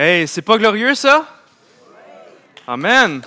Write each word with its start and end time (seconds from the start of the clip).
Hey, 0.00 0.28
c'est 0.28 0.42
pas 0.42 0.56
glorieux 0.58 0.94
ça? 0.94 1.26
Amen. 2.68 3.20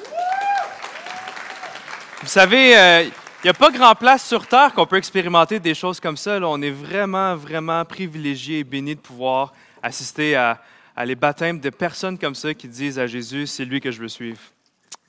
Vous 2.22 2.28
savez, 2.28 2.78
euh, 2.78 3.04
il 3.04 3.12
n'y 3.44 3.50
a 3.50 3.54
pas 3.54 3.72
grand 3.72 3.94
place 3.94 4.26
sur 4.26 4.48
Terre 4.48 4.74
qu'on 4.74 4.86
peut 4.86 4.96
expérimenter 4.96 5.60
des 5.60 5.74
choses 5.74 6.00
comme 6.00 6.16
ça. 6.16 6.40
Là. 6.40 6.48
On 6.48 6.62
est 6.62 6.72
vraiment, 6.72 7.36
vraiment 7.36 7.84
privilégiés 7.84 8.60
et 8.60 8.64
bénis 8.64 8.96
de 8.96 9.02
pouvoir 9.02 9.52
assister 9.84 10.38
à, 10.38 10.62
à 10.96 11.04
les 11.04 11.16
baptêmes 11.16 11.60
de 11.60 11.72
personnes 11.72 12.18
comme 12.18 12.36
ça 12.36 12.54
qui 12.54 12.70
disent 12.70 13.00
à 13.00 13.06
Jésus, 13.06 13.48
c'est 13.48 13.66
lui 13.66 13.82
que 13.82 13.92
je 13.92 14.00
veux 14.00 14.08
suivre. 14.08 14.40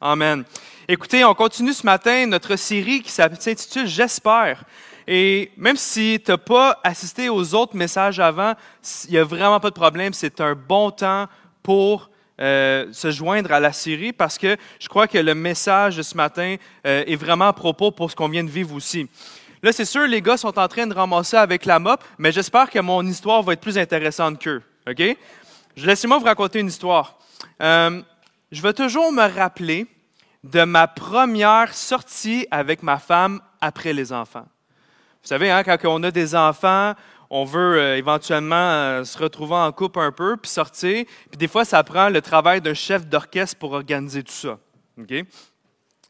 Amen. 0.00 0.42
Écoutez, 0.88 1.24
on 1.24 1.32
continue 1.32 1.74
ce 1.74 1.86
matin 1.86 2.26
notre 2.26 2.56
série 2.56 3.02
qui 3.02 3.12
s'intitule 3.12 3.86
J'espère. 3.86 4.64
Et 5.06 5.52
même 5.56 5.76
si 5.76 6.20
tu 6.24 6.32
n'as 6.32 6.38
pas 6.38 6.80
assisté 6.82 7.28
aux 7.28 7.54
autres 7.54 7.76
messages 7.76 8.18
avant, 8.18 8.54
il 9.04 9.12
n'y 9.12 9.18
a 9.18 9.24
vraiment 9.24 9.60
pas 9.60 9.70
de 9.70 9.74
problème. 9.74 10.12
C'est 10.12 10.40
un 10.40 10.54
bon 10.54 10.90
temps 10.90 11.28
pour 11.62 12.10
euh, 12.40 12.86
se 12.92 13.10
joindre 13.10 13.52
à 13.52 13.60
la 13.60 13.72
série 13.72 14.12
parce 14.12 14.38
que 14.38 14.56
je 14.80 14.88
crois 14.88 15.06
que 15.06 15.18
le 15.18 15.34
message 15.34 15.96
de 15.96 16.02
ce 16.02 16.16
matin 16.16 16.56
euh, 16.86 17.04
est 17.06 17.16
vraiment 17.16 17.46
à 17.46 17.52
propos 17.52 17.90
pour 17.90 18.10
ce 18.10 18.16
qu'on 18.16 18.28
vient 18.28 18.42
de 18.42 18.50
vivre 18.50 18.74
aussi. 18.74 19.08
Là, 19.62 19.70
c'est 19.70 19.84
sûr, 19.84 20.06
les 20.08 20.20
gars 20.20 20.36
sont 20.36 20.58
en 20.58 20.66
train 20.66 20.86
de 20.86 20.94
ramasser 20.94 21.36
avec 21.36 21.66
la 21.66 21.78
mop, 21.78 22.02
mais 22.18 22.32
j'espère 22.32 22.68
que 22.68 22.80
mon 22.80 23.06
histoire 23.06 23.42
va 23.42 23.52
être 23.52 23.60
plus 23.60 23.78
intéressante 23.78 24.42
qu'eux. 24.42 24.62
OK? 24.90 25.16
Laissez-moi 25.76 26.18
vous 26.18 26.24
raconter 26.24 26.58
une 26.58 26.66
histoire. 26.66 27.16
Euh, 27.62 28.02
je 28.50 28.60
vais 28.60 28.72
toujours 28.72 29.12
me 29.12 29.22
rappeler 29.22 29.86
de 30.42 30.64
ma 30.64 30.88
première 30.88 31.72
sortie 31.72 32.46
avec 32.50 32.82
ma 32.82 32.98
femme 32.98 33.40
après 33.60 33.92
les 33.92 34.12
enfants. 34.12 34.46
Vous 35.22 35.28
savez, 35.28 35.50
hein, 35.50 35.62
quand 35.62 35.78
on 35.84 36.02
a 36.02 36.10
des 36.10 36.34
enfants, 36.34 36.94
on 37.34 37.44
veut 37.44 37.78
euh, 37.78 37.96
éventuellement 37.96 38.54
euh, 38.54 39.04
se 39.04 39.16
retrouver 39.16 39.54
en 39.54 39.72
couple 39.72 40.00
un 40.00 40.12
peu, 40.12 40.36
puis 40.36 40.50
sortir. 40.50 41.06
Puis 41.30 41.38
des 41.38 41.48
fois, 41.48 41.64
ça 41.64 41.82
prend 41.82 42.10
le 42.10 42.20
travail 42.20 42.60
d'un 42.60 42.74
chef 42.74 43.06
d'orchestre 43.06 43.58
pour 43.58 43.72
organiser 43.72 44.22
tout 44.22 44.34
ça. 44.34 44.58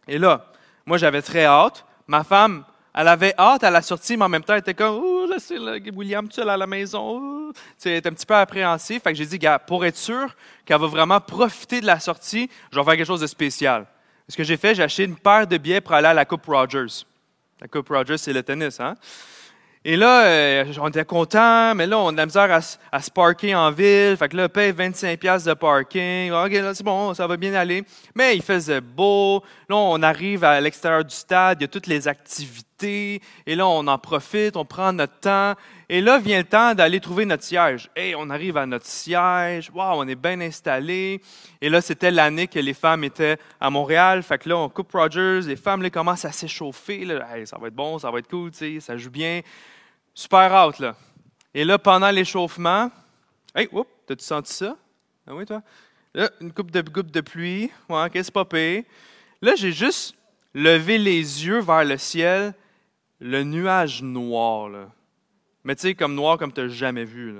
Et 0.09 0.19
là, 0.19 0.47
moi, 0.85 0.99
j'avais 0.99 1.23
très 1.23 1.45
hâte. 1.45 1.87
Ma 2.09 2.25
femme, 2.25 2.65
elle 2.93 3.07
avait 3.07 3.35
hâte 3.39 3.63
à 3.63 3.71
la 3.71 3.83
sortie, 3.83 4.17
mais 4.17 4.25
en 4.25 4.29
même 4.29 4.43
temps, 4.43 4.55
elle 4.55 4.61
était 4.61 4.75
comme, 4.75 5.01
oh, 5.01 5.29
laissez 5.33 5.59
William 5.95 6.29
seul 6.29 6.49
à 6.49 6.57
la 6.57 6.67
maison. 6.67 7.53
Elle 7.85 7.93
était 7.93 8.09
un 8.09 8.15
petit 8.15 8.27
peu 8.27 8.35
appréhensive. 8.35 9.01
Fait 9.01 9.13
que 9.13 9.17
j'ai 9.17 9.27
dit, 9.27 9.39
gars, 9.39 9.61
pour 9.61 9.85
être 9.85 9.97
sûr 9.97 10.35
qu'elle 10.65 10.81
va 10.81 10.89
vraiment 10.89 11.21
profiter 11.21 11.81
de 11.81 11.87
la 11.87 12.01
sortie, 12.01 12.51
je 12.73 12.77
vais 12.77 12.85
faire 12.85 12.97
quelque 12.97 13.07
chose 13.07 13.21
de 13.21 13.29
spécial. 13.29 13.87
Ce 14.29 14.37
que 14.37 14.43
j'ai 14.43 14.57
fait, 14.57 14.75
j'ai 14.75 14.83
acheté 14.83 15.05
une 15.05 15.17
paire 15.17 15.47
de 15.47 15.57
billets 15.57 15.81
pour 15.81 15.93
aller 15.93 16.09
à 16.09 16.15
la 16.15 16.25
Coupe 16.25 16.47
Rogers. 16.47 17.05
La 17.61 17.69
Coupe 17.69 17.91
Rogers, 17.91 18.19
c'est 18.19 18.33
le 18.33 18.43
tennis, 18.43 18.81
hein? 18.81 18.97
Et 19.85 19.97
là, 19.97 20.27
euh, 20.27 20.65
on 20.81 20.89
était 20.89 21.05
content, 21.05 21.75
mais 21.75 21.89
là, 21.89 21.99
on 21.99 22.09
a 22.09 22.13
de 22.13 22.17
la 22.17 22.27
misère 22.27 22.61
à, 22.93 23.01
se 23.01 23.11
parker 23.11 23.53
en 23.57 23.73
ville. 23.73 24.17
Fait 24.17 24.29
que 24.29 24.37
là, 24.37 24.49
paye 24.49 24.71
25 24.71 25.19
pièces 25.19 25.43
de 25.43 25.55
parking. 25.55 26.31
OK, 26.31 26.53
là, 26.53 26.73
c'est 26.73 26.85
bon, 26.85 27.13
ça 27.15 27.27
va 27.27 27.37
bien 27.37 27.53
aller. 27.55 27.83
Mais 28.15 28.37
il 28.37 28.43
faisait 28.43 28.81
beau. 28.81 29.43
Là, 29.69 29.75
on 29.75 30.01
arrive 30.03 30.45
à 30.45 30.61
l'extérieur 30.61 31.05
du 31.05 31.15
stade, 31.15 31.59
il 31.61 31.63
y 31.63 31.65
a 31.65 31.69
toutes 31.69 31.89
les 31.89 32.07
activités. 32.07 33.21
Et 33.45 33.57
là, 33.57 33.67
on 33.67 33.87
en 33.89 33.99
profite, 33.99 34.57
on 34.57 34.65
prend 34.65 34.93
notre 34.93 35.19
temps. 35.19 35.55
Et 35.95 36.01
là, 36.01 36.19
vient 36.19 36.39
le 36.39 36.45
temps 36.45 36.75
d'aller 36.75 37.01
trouver 37.01 37.27
notre 37.27 37.43
siège. 37.43 37.91
Et 37.95 38.15
on 38.15 38.31
arrive 38.31 38.57
à 38.57 38.65
notre 38.65 38.87
siège. 38.87 39.71
Wow, 39.75 39.97
on 39.97 40.09
est 40.09 40.15
bien 40.15 40.41
installé. 40.41 41.21
Et 41.61 41.69
là, 41.69 41.83
c'était 41.83 42.11
l'année 42.11 42.47
que 42.47 42.59
les 42.59 42.73
femmes 42.73 43.05
étaient 43.05 43.37
à 43.61 43.69
Montréal. 43.69 44.23
Fait 44.23 44.39
que 44.39 44.49
là, 44.49 44.57
on 44.57 44.71
coupe 44.71 44.91
Rogers. 44.91 45.41
Les 45.43 45.57
femmes, 45.57 45.83
là, 45.83 45.91
commencent 45.91 46.25
à 46.25 46.33
s'échauffer. 46.33 47.03
Hey, 47.03 47.47
ça 47.47 47.59
va 47.59 47.69
être 47.69 47.75
bon, 47.75 47.99
ça 47.99 48.11
va 48.11 48.21
être 48.21 48.29
cool, 48.29 48.53
tu 48.53 48.57
sais, 48.57 48.81
ça 48.81 48.97
joue 48.97 49.11
bien. 49.11 49.43
Super 50.15 50.67
out, 50.67 50.79
là. 50.79 50.97
Et 51.53 51.63
là, 51.63 51.79
pendant 51.79 52.11
l'échauffement, 52.11 52.91
hey, 53.55 53.69
oups, 53.71 53.91
t'as-tu 54.07 54.25
senti 54.25 54.55
ça? 54.55 54.75
Ah 55.27 55.35
oui, 55.35 55.45
toi? 55.45 55.61
Là, 56.15 56.31
une 56.41 56.55
coupe 56.55 56.71
de, 56.71 56.81
coupe 56.81 57.11
de 57.11 57.21
pluie. 57.21 57.71
Ouais, 57.91 58.09
qu'est-ce 58.11 58.33
pas 58.33 58.47
pire. 58.47 58.85
Là, 59.43 59.53
j'ai 59.57 59.73
juste 59.73 60.15
levé 60.55 60.97
les 60.97 61.19
yeux 61.45 61.61
vers 61.61 61.85
le 61.85 61.99
ciel, 61.99 62.55
le 63.21 63.43
nuage 63.43 64.03
noir, 64.03 64.71
là. 64.71 64.89
Mais 65.65 65.75
tu 65.75 65.83
sais, 65.83 65.95
comme 65.95 66.15
noir 66.15 66.39
comme 66.39 66.53
tu 66.53 66.61
n'as 66.61 66.69
jamais 66.69 67.05
vu. 67.05 67.35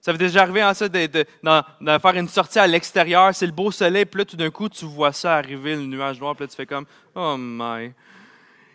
Ça 0.00 0.12
veut 0.12 0.18
déjà 0.18 0.42
arriver 0.42 0.64
en 0.64 0.74
ça 0.74 0.88
de, 0.88 1.06
faire 1.06 2.16
une 2.16 2.28
sortie 2.28 2.58
à 2.58 2.66
l'extérieur, 2.66 3.34
c'est 3.34 3.46
le 3.46 3.52
beau 3.52 3.70
soleil, 3.70 4.04
puis 4.04 4.18
là, 4.18 4.24
tout 4.24 4.36
d'un 4.36 4.50
coup, 4.50 4.68
tu 4.68 4.84
vois 4.84 5.12
ça 5.12 5.36
arriver, 5.36 5.76
le 5.76 5.82
nuage 5.82 6.18
noir, 6.20 6.34
puis 6.34 6.44
là, 6.44 6.48
tu 6.48 6.56
fais 6.56 6.66
comme, 6.66 6.86
oh 7.14 7.36
my. 7.38 7.92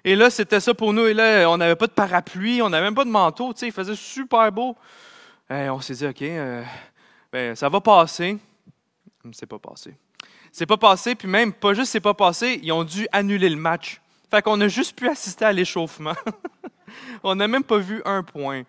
Et 0.06 0.16
là, 0.16 0.30
c'était 0.30 0.62
ça 0.62 0.74
pour 0.74 0.94
nous. 0.94 1.06
Et 1.06 1.14
là, 1.14 1.50
on 1.50 1.58
n'avait 1.58 1.76
pas 1.76 1.88
de 1.88 1.92
parapluie, 1.92 2.62
on 2.62 2.70
n'avait 2.70 2.86
même 2.86 2.96
pas 2.96 3.04
de 3.04 3.10
manteau. 3.10 3.52
Tu 3.52 3.60
sais, 3.60 3.68
il 3.68 3.74
faisait 3.74 3.96
super 3.96 4.50
beau. 4.54 4.74
On 5.50 5.82
s'est 5.82 5.96
dit, 5.96 6.08
OK, 6.08 6.22
euh, 6.22 6.64
ben, 7.30 7.56
ça 7.56 7.68
va 7.68 7.82
passer. 7.82 8.38
C'est 9.34 9.46
pas 9.46 9.60
passé. 9.60 9.94
C'est 10.52 10.66
pas 10.66 10.78
passé, 10.78 11.14
puis 11.14 11.28
même, 11.28 11.52
pas 11.52 11.74
juste 11.74 11.92
c'est 11.92 12.00
pas 12.00 12.14
passé, 12.14 12.60
ils 12.64 12.72
ont 12.72 12.86
dû 12.86 13.06
annuler 13.12 13.50
le 13.50 13.58
match. 13.58 14.00
Fait 14.30 14.42
qu'on 14.42 14.60
a 14.62 14.68
juste 14.68 14.98
pu 14.98 15.08
assister 15.08 15.46
à 15.46 15.54
l'échauffement. 15.54 16.16
on 17.24 17.36
n'a 17.36 17.48
même 17.48 17.64
pas 17.64 17.78
vu 17.78 18.02
un 18.06 18.24
point. 18.24 18.64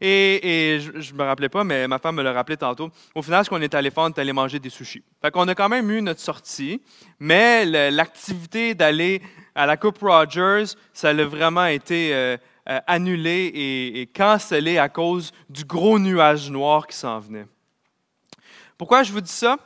Et, 0.00 0.74
et 0.76 0.80
je, 0.80 1.12
me 1.12 1.22
rappelais 1.24 1.50
pas, 1.50 1.62
mais 1.62 1.86
ma 1.86 1.98
femme 1.98 2.16
me 2.16 2.22
l'a 2.22 2.32
rappelé 2.32 2.56
tantôt. 2.56 2.90
Au 3.14 3.20
final, 3.20 3.44
ce 3.44 3.50
qu'on 3.50 3.60
est 3.60 3.74
allé 3.74 3.90
faire, 3.90 4.04
on 4.04 4.08
est 4.08 4.18
allé 4.18 4.32
manger 4.32 4.58
des 4.58 4.70
sushis. 4.70 5.02
Fait 5.20 5.30
qu'on 5.30 5.46
a 5.48 5.54
quand 5.54 5.68
même 5.68 5.90
eu 5.90 6.00
notre 6.00 6.20
sortie, 6.20 6.80
mais 7.18 7.66
l'activité 7.90 8.74
d'aller 8.74 9.20
à 9.54 9.66
la 9.66 9.76
Coupe 9.76 9.98
Rogers, 9.98 10.74
ça 10.94 11.10
a 11.10 11.24
vraiment 11.24 11.66
été 11.66 12.14
euh, 12.14 12.36
euh, 12.68 12.80
annulé 12.86 13.50
et, 13.54 14.06
cancellé 14.06 14.78
à 14.78 14.88
cause 14.88 15.32
du 15.50 15.64
gros 15.64 15.98
nuage 15.98 16.50
noir 16.50 16.86
qui 16.86 16.96
s'en 16.96 17.18
venait. 17.18 17.46
Pourquoi 18.78 19.02
je 19.02 19.12
vous 19.12 19.20
dis 19.20 19.32
ça? 19.32 19.58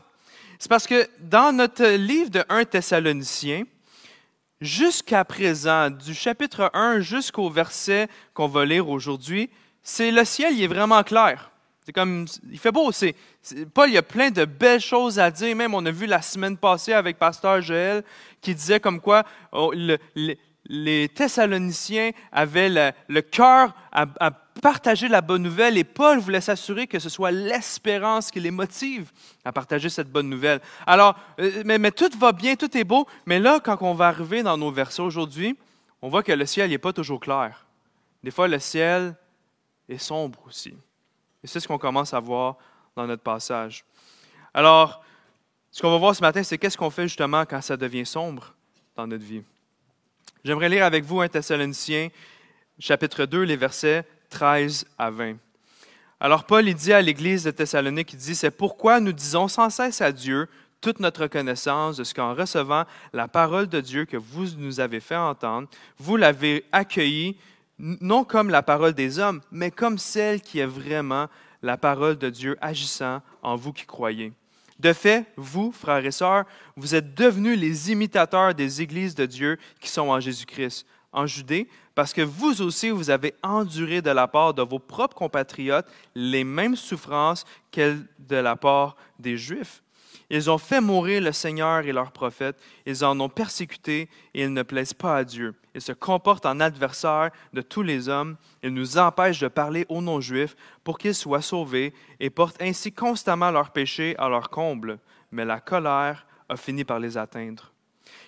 C'est 0.59 0.69
parce 0.69 0.87
que 0.87 1.07
dans 1.21 1.55
notre 1.55 1.85
livre 1.97 2.31
de 2.31 2.43
1 2.49 2.65
Thessaloniciens, 2.65 3.65
jusqu'à 4.65 5.25
présent, 5.25 5.91
du 5.91 6.15
chapitre 6.15 6.71
1 6.75 7.01
jusqu'au 7.01 7.51
verset 7.51 8.09
qu'on 8.33 8.49
va 8.49 8.65
lire 8.65 8.89
aujourd'hui, 8.89 9.51
c'est 9.83 10.11
le 10.11 10.25
ciel, 10.25 10.55
il 10.55 10.63
est 10.63 10.69
vraiment 10.69 11.03
clair. 11.03 11.51
C'est 11.85 11.93
comme, 11.93 12.25
il 12.51 12.59
fait 12.59 12.73
beau. 12.73 12.91
C'est, 12.93 13.15
Paul, 13.75 13.91
il 13.91 13.95
y 13.95 13.99
a 13.99 14.03
plein 14.03 14.31
de 14.31 14.47
belles 14.47 14.81
choses 14.81 15.19
à 15.19 15.31
dire. 15.31 15.55
Même, 15.55 15.75
on 15.75 15.85
a 15.85 15.91
vu 15.91 16.07
la 16.07 16.23
semaine 16.23 16.57
passée 16.57 16.95
avec 16.95 17.19
Pasteur 17.19 17.61
Joël 17.61 18.03
qui 18.41 18.55
disait 18.55 18.81
comme 18.81 19.01
quoi 19.01 19.25
oh, 19.53 19.75
les 20.67 21.09
Thessaloniciens 21.09 22.13
avaient 22.33 22.93
le, 23.09 23.21
cœur 23.21 23.75
à, 23.93 24.07
partager 24.63 25.09
la 25.09 25.21
bonne 25.21 25.43
nouvelle 25.43 25.77
et 25.77 25.85
Paul 25.85 26.19
voulait 26.19 26.41
s'assurer 26.41 26.87
que 26.87 26.99
ce 26.99 27.09
soit 27.09 27.31
l'espérance 27.31 28.31
qui 28.31 28.41
les 28.41 28.51
motive 28.51 29.11
à 29.45 29.53
partager 29.53 29.89
cette 29.89 30.11
bonne 30.11 30.29
nouvelle. 30.29 30.61
Alors, 30.87 31.17
euh, 31.39 31.63
mais, 31.67 31.79
mais, 31.79 31.91
tout 31.91 32.11
va 32.19 32.33
bien, 32.33 32.57
tout 32.57 32.75
est 32.77 32.85
beau, 32.85 33.07
mais 33.27 33.39
là, 33.39 33.61
quand 33.61 33.77
on 33.83 33.95
va 33.95 34.09
arriver 34.09 34.43
dans 34.43 34.57
nos 34.57 34.71
versets 34.71 35.03
aujourd'hui, 35.03 35.59
on 36.01 36.09
voit 36.09 36.23
que 36.23 36.33
le 36.33 36.47
ciel 36.47 36.71
n'est 36.71 36.79
pas 36.79 36.93
toujours 36.93 37.21
clair. 37.21 37.67
Des 38.23 38.31
fois, 38.31 38.49
le 38.49 38.59
ciel 38.59 39.15
est 39.89 39.99
sombre 39.99 40.39
aussi. 40.47 40.75
Et 41.43 41.47
c'est 41.47 41.61
ce 41.61 41.69
qu'on 41.69 41.79
commence 41.79 42.15
à 42.15 42.21
voir 42.21 42.57
dans 42.97 43.07
notre 43.07 43.23
passage. 43.23 43.85
Alors, 44.55 45.03
ce 45.71 45.83
qu'on 45.83 45.91
va 45.91 45.99
voir 45.99 46.15
ce 46.15 46.23
matin, 46.23 46.43
c'est 46.43 46.57
qu'est-ce 46.57 46.79
qu'on 46.79 46.91
fait 46.91 47.03
justement 47.03 47.45
quand 47.45 47.61
ça 47.61 47.77
devient 47.77 48.07
sombre 48.07 48.55
dans 48.97 49.07
notre 49.07 49.25
vie? 49.25 49.43
J'aimerais 50.45 50.69
lire 50.69 50.85
avec 50.85 51.05
vous 51.05 51.23
un 51.23 51.29
Thessaloniciens, 51.29 52.11
chapitre 52.79 53.25
2, 53.25 53.45
les 53.45 53.57
versets 53.57 54.05
13 54.29 54.85
à 54.99 55.11
20. 55.11 55.37
Alors 56.21 56.45
Paul 56.45 56.69
il 56.69 56.75
dit 56.75 56.93
à 56.93 57.01
l'église 57.01 57.45
de 57.45 57.51
Thessalonique, 57.51 58.13
il 58.13 58.19
dit, 58.19 58.35
c'est 58.35 58.51
pourquoi 58.51 59.01
nous 59.01 59.15
disons 59.15 59.49
sans 59.49 59.71
cesse 59.71 60.03
à 60.03 60.13
Dieu 60.13 60.47
toute 60.83 61.01
notre 61.01 61.23
reconnaissance 61.23 61.97
de 61.97 62.05
ce 62.05 62.13
qu'en 62.13 62.35
recevant 62.35 62.85
la 63.15 63.27
parole 63.27 63.69
de 63.69 63.81
Dieu 63.81 64.05
que 64.05 64.19
vous 64.19 64.49
nous 64.59 64.81
avez 64.81 65.01
fait 65.01 65.17
entendre, 65.17 65.67
vous 65.97 66.19
l'avez 66.19 66.67
accueillie 66.73 67.39
non 67.79 68.25
comme 68.25 68.51
la 68.51 68.63
parole 68.63 68.93
des 68.93 69.19
hommes, 69.19 69.41
mais 69.51 69.71
comme 69.71 69.97
celle 69.97 70.43
qui 70.43 70.59
est 70.59 70.67
vraiment 70.67 71.29
la 71.63 71.79
parole 71.79 72.19
de 72.19 72.29
Dieu 72.29 72.59
agissant 72.61 73.23
en 73.43 73.57
vous 73.57 73.73
qui 73.73 73.87
croyez. 73.87 74.31
De 74.79 74.93
fait, 74.93 75.27
vous, 75.37 75.71
frères 75.71 76.05
et 76.05 76.11
sœurs, 76.11 76.45
vous 76.77 76.95
êtes 76.95 77.15
devenus 77.15 77.59
les 77.59 77.93
imitateurs 77.93 78.55
des 78.55 78.83
églises 78.83 79.15
de 79.15 79.27
Dieu 79.27 79.59
qui 79.81 79.89
sont 79.89 80.09
en 80.09 80.19
Jésus-Christ, 80.19 80.87
en 81.13 81.27
Judée, 81.27 81.69
parce 81.95 82.13
que 82.13 82.23
vous 82.23 82.61
aussi, 82.61 82.91
vous 82.91 83.11
avez 83.11 83.35
enduré 83.43 84.03
de 84.03 84.11
la 84.11 84.27
part 84.27 84.53
de 84.53 84.63
vos 84.63 84.81
propres 84.81 85.17
compatriotes 85.17 85.87
les 86.17 86.43
mêmes 86.43 86.75
souffrances 86.75 87.45
qu'elles 87.71 88.05
de 88.19 88.37
la 88.37 88.57
part 88.57 88.97
des 89.21 89.37
Juifs. 89.37 89.84
Ils 90.35 90.51
ont 90.51 90.59
fait 90.59 90.81
mourir 90.81 91.23
le 91.23 91.31
Seigneur 91.31 91.87
et 91.87 91.93
leurs 91.93 92.11
prophètes. 92.11 92.61
Ils 92.87 93.05
en 93.05 93.21
ont 93.21 93.29
persécuté 93.29 94.09
et 94.35 94.43
ils 94.43 94.53
ne 94.53 94.65
plaisent 94.65 94.93
pas 94.93 95.19
à 95.19 95.23
Dieu. 95.23 95.55
Ils 95.77 95.81
se 95.81 95.93
comportent 95.93 96.45
en 96.45 96.59
adversaires 96.59 97.31
de 97.53 97.61
tous 97.61 97.83
les 97.83 98.09
hommes. 98.09 98.37
Ils 98.61 98.75
nous 98.75 98.99
empêchent 98.99 99.39
de 99.39 99.47
parler 99.47 99.87
aux 99.89 100.01
non-juifs 100.01 100.57
pour 100.83 100.99
qu'ils 100.99 101.15
soient 101.15 101.41
sauvés 101.41 101.95
et 102.19 102.31
portent 102.31 102.61
ainsi 102.61 102.91
constamment 102.91 103.53
leurs 103.53 103.71
péchés 103.71 104.17
à 104.19 104.29
leur 104.29 104.51
comble. 104.51 104.99
Mais 105.31 105.45
la 105.45 105.61
colère 105.61 106.27
a 106.49 106.57
fini 106.57 106.83
par 106.83 106.99
les 106.99 107.17
atteindre. 107.17 107.71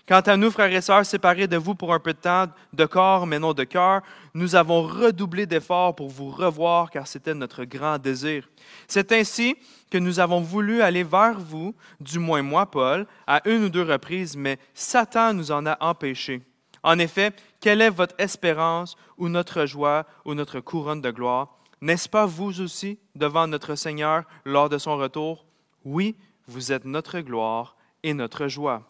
Quant 0.06 0.20
à 0.20 0.37
nous, 0.37 0.53
frères 0.53 0.73
et 0.73 0.81
sœurs, 0.81 1.05
séparés 1.05 1.49
de 1.49 1.56
vous 1.56 1.75
pour 1.75 1.93
un 1.93 1.99
peu 1.99 2.12
de 2.12 2.19
temps, 2.19 2.47
de 2.73 2.85
corps 2.87 3.26
mais 3.26 3.41
non 3.41 3.53
de 3.53 3.64
cœur, 3.64 4.03
nous 4.32 4.55
avons 4.55 4.82
redoublé 4.82 5.47
d'efforts 5.47 5.97
pour 5.97 6.08
vous 6.08 6.31
revoir, 6.31 6.88
car 6.91 7.08
c'était 7.08 7.35
notre 7.35 7.64
grand 7.64 7.99
désir. 7.99 8.49
C'est 8.87 9.11
ainsi 9.11 9.56
que 9.90 9.98
nous 9.98 10.20
avons 10.20 10.40
voulu 10.40 10.82
aller 10.82 11.02
vers 11.02 11.38
vous, 11.38 11.74
du 12.00 12.18
moins 12.18 12.42
moi, 12.42 12.70
Paul, 12.70 13.06
à 13.26 13.46
une 13.48 13.64
ou 13.64 13.68
deux 13.68 13.82
reprises, 13.82 14.36
mais 14.36 14.58
Satan 14.74 15.32
nous 15.32 15.50
en 15.50 15.66
a 15.66 15.76
empêchés. 15.80 16.42
En 16.82 16.98
effet, 16.98 17.32
quelle 17.60 17.80
est 17.80 17.90
votre 17.90 18.14
espérance 18.18 18.96
ou 19.18 19.28
notre 19.28 19.66
joie 19.66 20.06
ou 20.24 20.34
notre 20.34 20.60
couronne 20.60 21.00
de 21.00 21.10
gloire? 21.10 21.56
N'est-ce 21.80 22.08
pas 22.08 22.26
vous 22.26 22.60
aussi 22.60 22.98
devant 23.14 23.46
notre 23.46 23.74
Seigneur 23.74 24.24
lors 24.44 24.68
de 24.68 24.78
son 24.78 24.96
retour? 24.96 25.46
Oui, 25.84 26.16
vous 26.46 26.72
êtes 26.72 26.84
notre 26.84 27.20
gloire 27.20 27.76
et 28.02 28.14
notre 28.14 28.48
joie. 28.48 28.82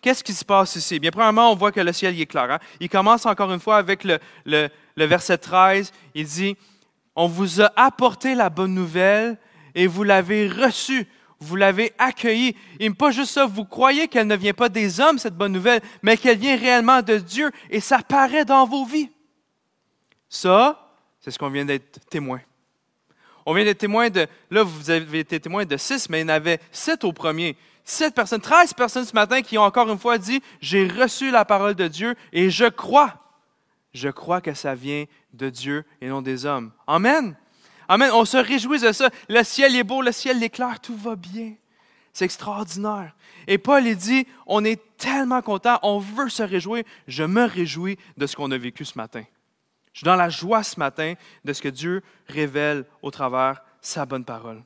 Qu'est-ce 0.00 0.22
qui 0.22 0.34
se 0.34 0.44
passe 0.44 0.76
ici? 0.76 1.00
Bien, 1.00 1.10
premièrement, 1.10 1.50
on 1.50 1.56
voit 1.56 1.72
que 1.72 1.80
le 1.80 1.92
ciel 1.92 2.18
est 2.20 2.26
clair. 2.26 2.50
Hein? 2.50 2.58
Il 2.80 2.88
commence 2.88 3.26
encore 3.26 3.52
une 3.52 3.60
fois 3.60 3.76
avec 3.76 4.04
le, 4.04 4.18
le, 4.44 4.68
verset 5.06 5.38
13. 5.38 5.92
Il 6.14 6.26
dit, 6.26 6.56
on 7.16 7.26
vous 7.26 7.62
a 7.62 7.72
apporté 7.74 8.34
la 8.34 8.50
bonne 8.50 8.74
nouvelle 8.74 9.38
et 9.76 9.86
vous 9.86 10.02
l'avez 10.02 10.48
reçue. 10.48 11.06
Vous 11.38 11.54
l'avez 11.54 11.92
accueillie. 11.98 12.56
Et 12.80 12.90
pas 12.90 13.10
juste 13.10 13.32
ça, 13.32 13.46
vous 13.46 13.66
croyez 13.66 14.08
qu'elle 14.08 14.26
ne 14.26 14.34
vient 14.34 14.54
pas 14.54 14.70
des 14.70 15.00
hommes, 15.00 15.18
cette 15.18 15.36
bonne 15.36 15.52
nouvelle, 15.52 15.82
mais 16.02 16.16
qu'elle 16.16 16.38
vient 16.38 16.56
réellement 16.56 17.02
de 17.02 17.18
Dieu 17.18 17.52
et 17.70 17.78
ça 17.78 17.98
paraît 17.98 18.46
dans 18.46 18.66
vos 18.66 18.86
vies. 18.86 19.10
Ça, 20.28 20.94
c'est 21.20 21.30
ce 21.30 21.38
qu'on 21.38 21.50
vient 21.50 21.66
d'être 21.66 22.00
témoin. 22.08 22.40
On 23.44 23.52
vient 23.52 23.64
d'être 23.64 23.78
témoin 23.78 24.08
de, 24.08 24.26
là, 24.50 24.62
vous 24.62 24.90
avez 24.90 25.20
été 25.20 25.38
témoin 25.38 25.64
de 25.64 25.76
six, 25.76 26.08
mais 26.08 26.22
il 26.22 26.22
y 26.22 26.24
en 26.24 26.30
avait 26.30 26.58
sept 26.72 27.04
au 27.04 27.12
premier. 27.12 27.56
Sept 27.84 28.14
personnes, 28.14 28.40
treize 28.40 28.72
personnes 28.72 29.04
ce 29.04 29.14
matin 29.14 29.42
qui 29.42 29.58
ont 29.58 29.62
encore 29.62 29.88
une 29.88 29.98
fois 29.98 30.18
dit, 30.18 30.42
j'ai 30.60 30.88
reçu 30.88 31.30
la 31.30 31.44
parole 31.44 31.74
de 31.74 31.86
Dieu 31.86 32.16
et 32.32 32.50
je 32.50 32.64
crois. 32.64 33.14
Je 33.92 34.08
crois 34.08 34.40
que 34.40 34.54
ça 34.54 34.74
vient 34.74 35.04
de 35.32 35.50
Dieu 35.50 35.84
et 36.00 36.08
non 36.08 36.22
des 36.22 36.46
hommes. 36.46 36.72
Amen. 36.86 37.36
Amen. 37.88 38.10
On 38.12 38.24
se 38.24 38.36
réjouit 38.36 38.80
de 38.80 38.92
ça. 38.92 39.10
Le 39.28 39.42
ciel 39.42 39.76
est 39.76 39.84
beau, 39.84 40.02
le 40.02 40.12
ciel 40.12 40.42
est 40.42 40.50
clair, 40.50 40.80
tout 40.80 40.96
va 40.96 41.16
bien. 41.16 41.54
C'est 42.12 42.24
extraordinaire. 42.24 43.14
Et 43.46 43.58
Paul, 43.58 43.84
dit, 43.94 44.26
on 44.46 44.64
est 44.64 44.80
tellement 44.96 45.42
content, 45.42 45.78
on 45.82 45.98
veut 45.98 46.28
se 46.28 46.42
réjouir. 46.42 46.82
Je 47.06 47.22
me 47.22 47.44
réjouis 47.44 47.98
de 48.16 48.26
ce 48.26 48.34
qu'on 48.34 48.50
a 48.50 48.58
vécu 48.58 48.84
ce 48.84 48.96
matin. 48.96 49.22
Je 49.92 49.98
suis 50.00 50.04
dans 50.04 50.16
la 50.16 50.28
joie 50.28 50.62
ce 50.62 50.78
matin 50.78 51.14
de 51.44 51.52
ce 51.52 51.62
que 51.62 51.68
Dieu 51.68 52.02
révèle 52.26 52.84
au 53.02 53.10
travers 53.10 53.62
sa 53.80 54.04
bonne 54.04 54.24
parole. 54.24 54.62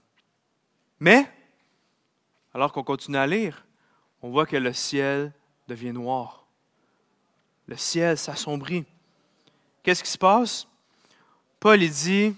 Mais, 0.98 1.30
alors 2.54 2.72
qu'on 2.72 2.82
continue 2.82 3.16
à 3.16 3.26
lire, 3.26 3.64
on 4.22 4.30
voit 4.30 4.46
que 4.46 4.56
le 4.56 4.72
ciel 4.72 5.32
devient 5.68 5.92
noir. 5.92 6.46
Le 7.66 7.76
ciel 7.76 8.18
s'assombrit. 8.18 8.84
Qu'est-ce 9.82 10.02
qui 10.02 10.10
se 10.10 10.18
passe? 10.18 10.66
Paul 11.58 11.78
dit, 11.78 12.34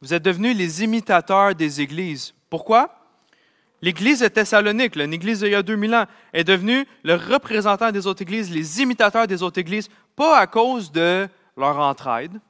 vous 0.00 0.14
êtes 0.14 0.22
devenus 0.22 0.56
les 0.56 0.84
imitateurs 0.84 1.54
des 1.54 1.80
églises. 1.80 2.34
Pourquoi? 2.48 2.94
L'Église 3.80 4.20
de 4.20 4.28
Thessalonique, 4.28 4.96
une 4.96 5.12
église 5.12 5.40
d'il 5.40 5.50
y 5.50 5.54
a 5.54 5.62
2000 5.62 5.94
ans, 5.94 6.06
est 6.32 6.44
devenue 6.44 6.86
le 7.04 7.14
représentant 7.14 7.92
des 7.92 8.06
autres 8.06 8.22
églises, 8.22 8.50
les 8.50 8.82
imitateurs 8.82 9.26
des 9.26 9.42
autres 9.42 9.60
églises, 9.60 9.88
pas 10.16 10.38
à 10.38 10.46
cause 10.46 10.90
de 10.90 11.28
leur 11.56 11.78
entraide, 11.78 12.40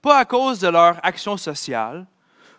pas 0.00 0.18
à 0.18 0.24
cause 0.24 0.58
de 0.60 0.68
leur 0.68 1.04
action 1.04 1.36
sociale, 1.36 2.06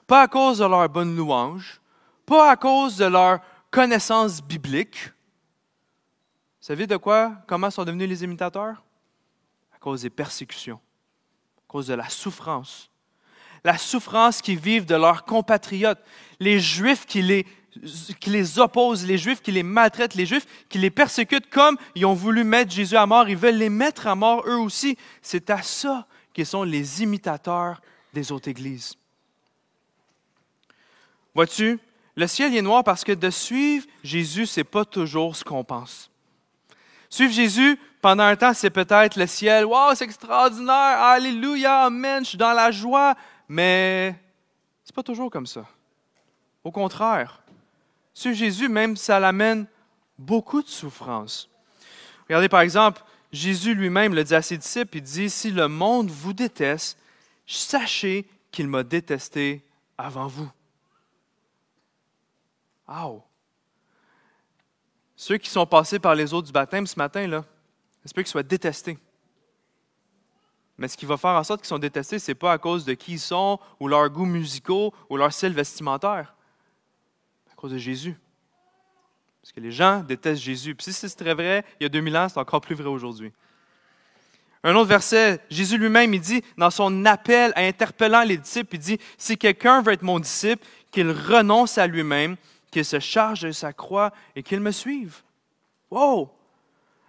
pas 0.05 0.23
à 0.23 0.27
cause 0.27 0.59
de 0.59 0.65
leur 0.65 0.87
bonne 0.89 1.15
louange, 1.15 1.81
pas 2.25 2.51
à 2.51 2.55
cause 2.55 2.97
de 2.97 3.05
leur 3.05 3.39
connaissance 3.71 4.41
biblique. 4.41 5.05
Vous 5.05 6.65
savez 6.65 6.85
de 6.85 6.97
quoi, 6.97 7.33
comment 7.47 7.71
sont 7.71 7.85
devenus 7.85 8.09
les 8.09 8.23
imitateurs? 8.23 8.83
À 9.73 9.79
cause 9.79 10.03
des 10.03 10.09
persécutions, 10.11 10.79
à 11.57 11.61
cause 11.67 11.87
de 11.87 11.95
la 11.95 12.09
souffrance. 12.09 12.91
La 13.63 13.77
souffrance 13.77 14.41
qu'ils 14.41 14.59
vivent 14.59 14.85
de 14.85 14.95
leurs 14.95 15.25
compatriotes, 15.25 15.99
les 16.39 16.59
Juifs 16.59 17.05
qui 17.05 17.21
les, 17.21 17.45
qui 18.19 18.29
les 18.29 18.59
opposent, 18.59 19.05
les 19.05 19.17
Juifs 19.17 19.41
qui 19.41 19.51
les 19.51 19.63
maltraitent, 19.63 20.15
les 20.15 20.25
Juifs 20.25 20.45
qui 20.69 20.77
les 20.77 20.89
persécutent 20.89 21.49
comme 21.49 21.77
ils 21.95 22.05
ont 22.05 22.13
voulu 22.13 22.43
mettre 22.43 22.71
Jésus 22.71 22.95
à 22.95 23.05
mort, 23.05 23.27
ils 23.29 23.37
veulent 23.37 23.55
les 23.55 23.69
mettre 23.69 24.07
à 24.07 24.15
mort 24.15 24.43
eux 24.47 24.59
aussi. 24.59 24.97
C'est 25.21 25.49
à 25.49 25.61
ça 25.61 26.07
qu'ils 26.33 26.45
sont 26.45 26.63
les 26.63 27.03
imitateurs 27.03 27.81
des 28.13 28.31
autres 28.31 28.49
églises. 28.49 28.95
Vois-tu, 31.35 31.79
le 32.15 32.27
ciel 32.27 32.55
est 32.55 32.61
noir 32.61 32.83
parce 32.83 33.03
que 33.03 33.11
de 33.11 33.29
suivre 33.29 33.85
Jésus, 34.03 34.45
ce 34.45 34.59
n'est 34.59 34.65
pas 34.65 34.85
toujours 34.85 35.35
ce 35.35 35.43
qu'on 35.43 35.63
pense. 35.63 36.09
Suivre 37.09 37.33
Jésus 37.33 37.79
pendant 38.01 38.23
un 38.23 38.35
temps, 38.35 38.53
c'est 38.53 38.69
peut-être 38.69 39.17
le 39.17 39.27
ciel. 39.27 39.65
Wow, 39.65 39.95
c'est 39.95 40.05
extraordinaire. 40.05 40.73
Alléluia, 40.73 41.83
Amen, 41.83 42.23
je 42.23 42.29
suis 42.29 42.37
dans 42.37 42.53
la 42.53 42.71
joie. 42.71 43.15
Mais 43.49 44.15
ce 44.85 44.91
n'est 44.91 44.95
pas 44.95 45.03
toujours 45.03 45.31
comme 45.31 45.47
ça. 45.47 45.65
Au 46.63 46.71
contraire, 46.71 47.41
suivre 48.13 48.35
Jésus, 48.35 48.69
même, 48.69 48.95
ça 48.95 49.19
l'amène 49.19 49.65
beaucoup 50.17 50.61
de 50.61 50.67
souffrance. 50.67 51.49
Regardez 52.27 52.47
par 52.47 52.61
exemple, 52.61 53.01
Jésus 53.31 53.73
lui-même 53.73 54.13
le 54.13 54.23
dit 54.23 54.35
à 54.35 54.41
ses 54.41 54.57
disciples, 54.57 54.97
il 54.97 55.03
dit, 55.03 55.29
si 55.29 55.51
le 55.51 55.67
monde 55.67 56.09
vous 56.09 56.33
déteste, 56.33 56.97
sachez 57.47 58.27
qu'il 58.51 58.67
m'a 58.67 58.83
détesté 58.83 59.63
avant 59.97 60.27
vous. 60.27 60.49
Wow! 62.87 63.23
Ceux 65.15 65.37
qui 65.37 65.49
sont 65.49 65.65
passés 65.65 65.99
par 65.99 66.15
les 66.15 66.33
eaux 66.33 66.41
du 66.41 66.51
baptême 66.51 66.87
ce 66.87 66.97
matin, 66.97 67.27
là, 67.27 67.43
j'espère 68.03 68.23
qu'ils 68.23 68.31
soient 68.31 68.43
détestés. 68.43 68.97
Mais 70.79 70.87
ce 70.87 70.95
qui 70.95 71.05
va 71.05 71.17
faire 71.17 71.31
en 71.31 71.43
sorte 71.43 71.59
qu'ils 71.59 71.67
sont 71.67 71.77
détestés, 71.77 72.19
ce 72.19 72.31
n'est 72.31 72.35
pas 72.35 72.53
à 72.53 72.57
cause 72.57 72.85
de 72.85 72.93
qui 72.93 73.13
ils 73.13 73.19
sont, 73.19 73.59
ou 73.81 73.89
leurs 73.89 74.09
goûts 74.09 74.25
musicaux, 74.25 74.93
ou 75.09 75.17
leur 75.17 75.31
style 75.31 75.53
vestimentaire. 75.53 76.33
à 77.51 77.55
cause 77.55 77.73
de 77.73 77.77
Jésus. 77.77 78.15
Parce 79.41 79.51
que 79.51 79.59
les 79.59 79.71
gens 79.71 79.99
détestent 79.99 80.41
Jésus. 80.41 80.75
Puis 80.75 80.85
si 80.85 80.93
c'est 80.93 81.09
très 81.09 81.33
vrai 81.33 81.65
il 81.79 81.83
y 81.83 81.85
a 81.85 81.89
2000 81.89 82.17
ans, 82.17 82.29
c'est 82.29 82.39
encore 82.39 82.61
plus 82.61 82.75
vrai 82.75 82.87
aujourd'hui. 82.87 83.33
Un 84.63 84.73
autre 84.75 84.87
verset, 84.87 85.41
Jésus 85.49 85.77
lui-même, 85.77 86.13
il 86.13 86.21
dit, 86.21 86.41
dans 86.57 86.69
son 86.69 87.05
appel 87.05 87.51
à 87.55 87.61
interpellant 87.61 88.23
les 88.23 88.37
disciples, 88.37 88.75
il 88.75 88.79
dit, 88.79 88.99
si 89.17 89.37
quelqu'un 89.37 89.81
veut 89.81 89.93
être 89.93 90.01
mon 90.01 90.19
disciple, 90.19 90.65
qu'il 90.91 91.11
renonce 91.11 91.77
à 91.77 91.87
lui-même, 91.87 92.37
qu'il 92.71 92.85
se 92.85 92.99
charge 92.99 93.41
de 93.41 93.51
sa 93.51 93.73
croix 93.73 94.11
et 94.35 94.43
qu'il 94.43 94.59
me 94.61 94.71
suive. 94.71 95.17
Wow! 95.91 96.29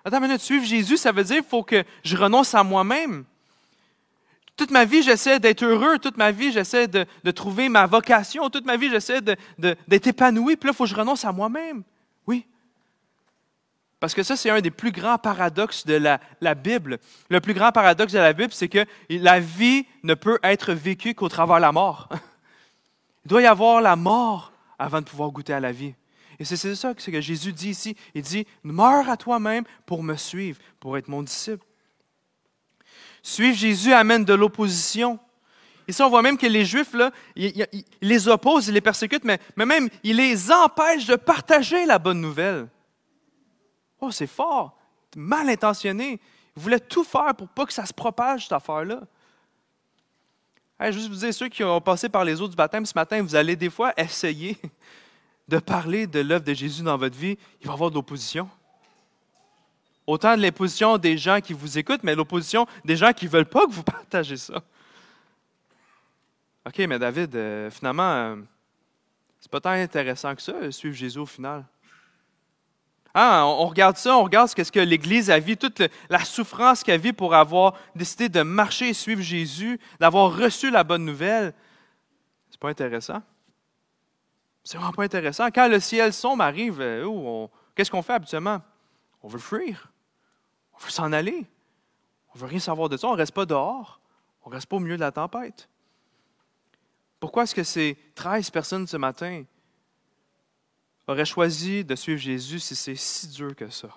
Attends 0.05 0.17
une 0.19 0.25
minute, 0.25 0.41
suivre 0.41 0.65
Jésus, 0.65 0.97
ça 0.97 1.13
veut 1.13 1.25
dire 1.25 1.37
qu'il 1.37 1.49
faut 1.49 1.63
que 1.63 1.85
je 2.03 2.17
renonce 2.17 2.55
à 2.55 2.65
moi-même. 2.65 3.25
Toute 4.61 4.73
ma 4.73 4.85
vie, 4.85 5.03
j'essaie 5.03 5.41
d'être 5.41 5.63
heureux. 5.63 5.99
Toute 5.99 6.19
ma 6.19 6.33
vie, 6.33 6.53
j'essaie 6.53 6.87
de, 6.87 7.31
trouver 7.31 7.71
ma 7.71 7.87
vocation. 7.87 8.51
Toute 8.51 8.67
ma 8.67 8.77
vie, 8.77 8.91
j'essaie 8.91 9.23
d'être 9.23 10.07
épanoui. 10.07 10.57
Puis 10.57 10.67
là, 10.67 10.75
il 10.75 10.77
faut 10.77 10.85
que 10.85 10.91
je 10.91 10.95
renonce 10.95 11.25
à 11.25 11.33
moi-même. 11.33 11.83
Oui. 12.27 12.45
Parce 14.01 14.13
que 14.13 14.23
ça, 14.23 14.37
c'est 14.37 14.51
un 14.51 14.61
des 14.61 14.71
plus 14.71 14.93
grands 14.93 15.17
paradoxes 15.17 15.87
de 15.87 15.95
la, 15.95 16.55
Bible. 16.55 16.99
Le 17.31 17.41
plus 17.41 17.55
grand 17.55 17.73
paradoxe 17.73 18.13
de 18.13 18.19
la 18.19 18.35
Bible, 18.35 18.53
c'est 18.53 18.69
que 18.69 18.85
la 19.09 19.41
vie 19.41 19.87
ne 20.03 20.13
peut 20.13 20.39
être 20.43 20.75
vécue 20.75 21.15
qu'au 21.15 21.31
travers 21.31 21.59
la 21.59 21.73
mort. 21.73 22.11
Il 23.25 23.29
doit 23.29 23.41
y 23.41 23.47
avoir 23.47 23.81
la 23.81 23.97
mort 23.97 24.53
avant 24.79 25.01
de 25.01 25.07
pouvoir 25.07 25.31
goûter 25.31 25.55
à 25.55 25.61
la 25.61 25.73
vie. 25.73 25.95
Et 26.39 26.45
c'est 26.45 26.75
ça 26.75 26.93
que 26.93 27.21
Jésus 27.23 27.55
dit 27.55 27.71
ici. 27.71 27.97
Il 28.15 28.21
dit, 28.21 28.47
meurs 28.63 29.09
à 29.09 29.17
toi-même 29.17 29.65
pour 29.87 30.03
me 30.03 30.17
suivre, 30.17 30.59
pour 30.81 30.99
être 30.99 31.09
mon 31.09 31.23
disciple. 31.23 31.65
Suivre 33.23 33.57
Jésus 33.57 33.93
amène 33.93 34.25
de 34.25 34.35
l'opposition. 34.35 35.19
Ici, 35.89 36.03
on 36.03 36.09
voit 36.09 36.23
même 36.23 36.39
que 36.39 36.47
les 36.47 36.65
Juifs, 36.65 36.93
là, 36.95 37.11
ils, 37.35 37.67
les 38.01 38.29
opposent, 38.29 38.69
ils 38.69 38.75
les 38.75 38.81
persécutent, 38.81 39.25
mais, 39.25 39.41
même, 39.57 39.89
ils 40.05 40.17
les 40.17 40.51
empêchent 40.53 41.07
de 41.07 41.17
partager 41.17 41.85
la 41.85 41.99
bonne 41.99 42.21
nouvelle. 42.21 42.69
Oh, 44.01 44.11
c'est 44.11 44.27
fort, 44.27 44.79
mal 45.17 45.49
intentionné. 45.49 46.21
Ils 46.57 46.63
voulaient 46.63 46.81
tout 46.81 47.05
faire 47.05 47.35
pour 47.35 47.49
pas 47.49 47.67
que 47.67 47.73
ça 47.73 47.87
se 47.87 47.93
propage, 47.93 48.45
cette 48.45 48.53
affaire-là. 48.53 49.01
Je 50.81 50.93
juste 50.93 51.09
vous 51.09 51.17
dire, 51.17 51.35
ceux 51.35 51.49
qui 51.49 51.63
ont 51.63 51.81
passé 51.81 52.09
par 52.09 52.25
les 52.25 52.41
eaux 52.41 52.49
du 52.49 52.57
baptême 52.57 52.87
ce 52.87 52.95
matin, 52.95 53.21
vous 53.21 53.35
allez 53.35 53.55
des 53.55 53.69
fois 53.69 53.93
essayer 53.99 54.57
de 55.49 55.59
parler 55.59 56.07
de 56.07 56.21
l'œuvre 56.21 56.45
de 56.45 56.55
Jésus 56.55 56.83
dans 56.83 56.97
votre 56.97 57.19
vie, 57.19 57.37
il 57.61 57.67
va 57.67 57.73
y 57.73 57.75
avoir 57.75 57.91
de 57.91 57.97
l'opposition. 57.97 58.49
Autant 60.11 60.37
de 60.37 60.43
l'opposition 60.43 60.99
des 60.99 61.17
gens 61.17 61.41
qui 61.41 61.53
vous 61.53 61.79
écoutent, 61.79 62.03
mais 62.03 62.17
l'opposition 62.17 62.67
des 62.85 62.97
gens 62.97 63.13
qui 63.13 63.27
ne 63.27 63.31
veulent 63.31 63.45
pas 63.45 63.65
que 63.67 63.71
vous 63.71 63.83
partagez 63.97 64.37
ça. 64.37 64.61
OK, 66.67 66.79
mais 66.79 66.99
David, 66.99 67.35
euh, 67.37 67.71
finalement, 67.71 68.11
euh, 68.11 68.37
c'est 69.39 69.51
pas 69.51 69.61
tant 69.61 69.71
intéressant 69.71 70.35
que 70.35 70.43
ça, 70.43 70.73
suivre 70.73 70.97
Jésus 70.97 71.19
au 71.19 71.27
final. 71.27 71.65
Ah, 73.15 73.45
on 73.47 73.67
regarde 73.67 73.97
ça, 73.97 74.17
on 74.17 74.25
regarde 74.25 74.49
ce 74.49 74.55
que 74.55 74.81
l'Église 74.81 75.31
a 75.31 75.39
vu, 75.39 75.57
toute 75.57 75.81
la 76.09 76.25
souffrance 76.25 76.83
qu'elle 76.83 76.97
a 76.97 76.99
vit 76.99 77.13
pour 77.13 77.33
avoir 77.33 77.77
décidé 77.95 78.29
de 78.29 78.43
marcher 78.43 78.89
et 78.89 78.95
suivre 78.95 79.23
Jésus, 79.23 79.79
d'avoir 80.01 80.37
reçu 80.37 80.71
la 80.71 80.83
bonne 80.83 81.05
nouvelle. 81.05 81.55
C'est 82.51 82.61
pas 82.61 82.71
intéressant. 82.71 83.23
C'est 84.65 84.77
vraiment 84.77 84.93
pas 84.93 85.05
intéressant. 85.05 85.47
Quand 85.53 85.69
le 85.69 85.79
ciel 85.79 86.13
sombre 86.13 86.43
arrive, 86.43 86.81
euh, 86.81 87.05
on, 87.05 87.49
Qu'est-ce 87.77 87.91
qu'on 87.91 88.03
fait 88.03 88.15
habituellement? 88.15 88.61
On 89.23 89.29
veut 89.29 89.39
fuir. 89.39 89.90
On 90.81 90.85
veut 90.85 90.91
s'en 90.91 91.13
aller. 91.13 91.47
On 92.35 92.39
veut 92.39 92.47
rien 92.47 92.59
savoir 92.59 92.89
de 92.89 92.97
ça. 92.97 93.09
On 93.09 93.13
ne 93.13 93.17
reste 93.17 93.35
pas 93.35 93.47
dehors. 93.47 94.01
On 94.45 94.51
ne 94.51 94.55
reste 94.55 94.67
pas 94.67 94.77
au 94.77 94.81
milieu 94.81 94.97
de 94.97 95.01
la 95.01 95.13
tempête. 95.13 95.69
Pourquoi 97.19 97.43
est-ce 97.43 97.55
que 97.55 97.65
ces 97.65 97.99
13 98.15 98.51
personnes 98.51 98.87
ce 98.87 98.97
matin 98.97 99.45
auraient 101.07 101.25
choisi 101.25 101.85
de 101.85 101.95
suivre 101.95 102.21
Jésus 102.21 102.61
si 102.61 102.75
c'est 102.75 102.95
si 102.95 103.29
dur 103.29 103.55
que 103.55 103.69
ça? 103.69 103.89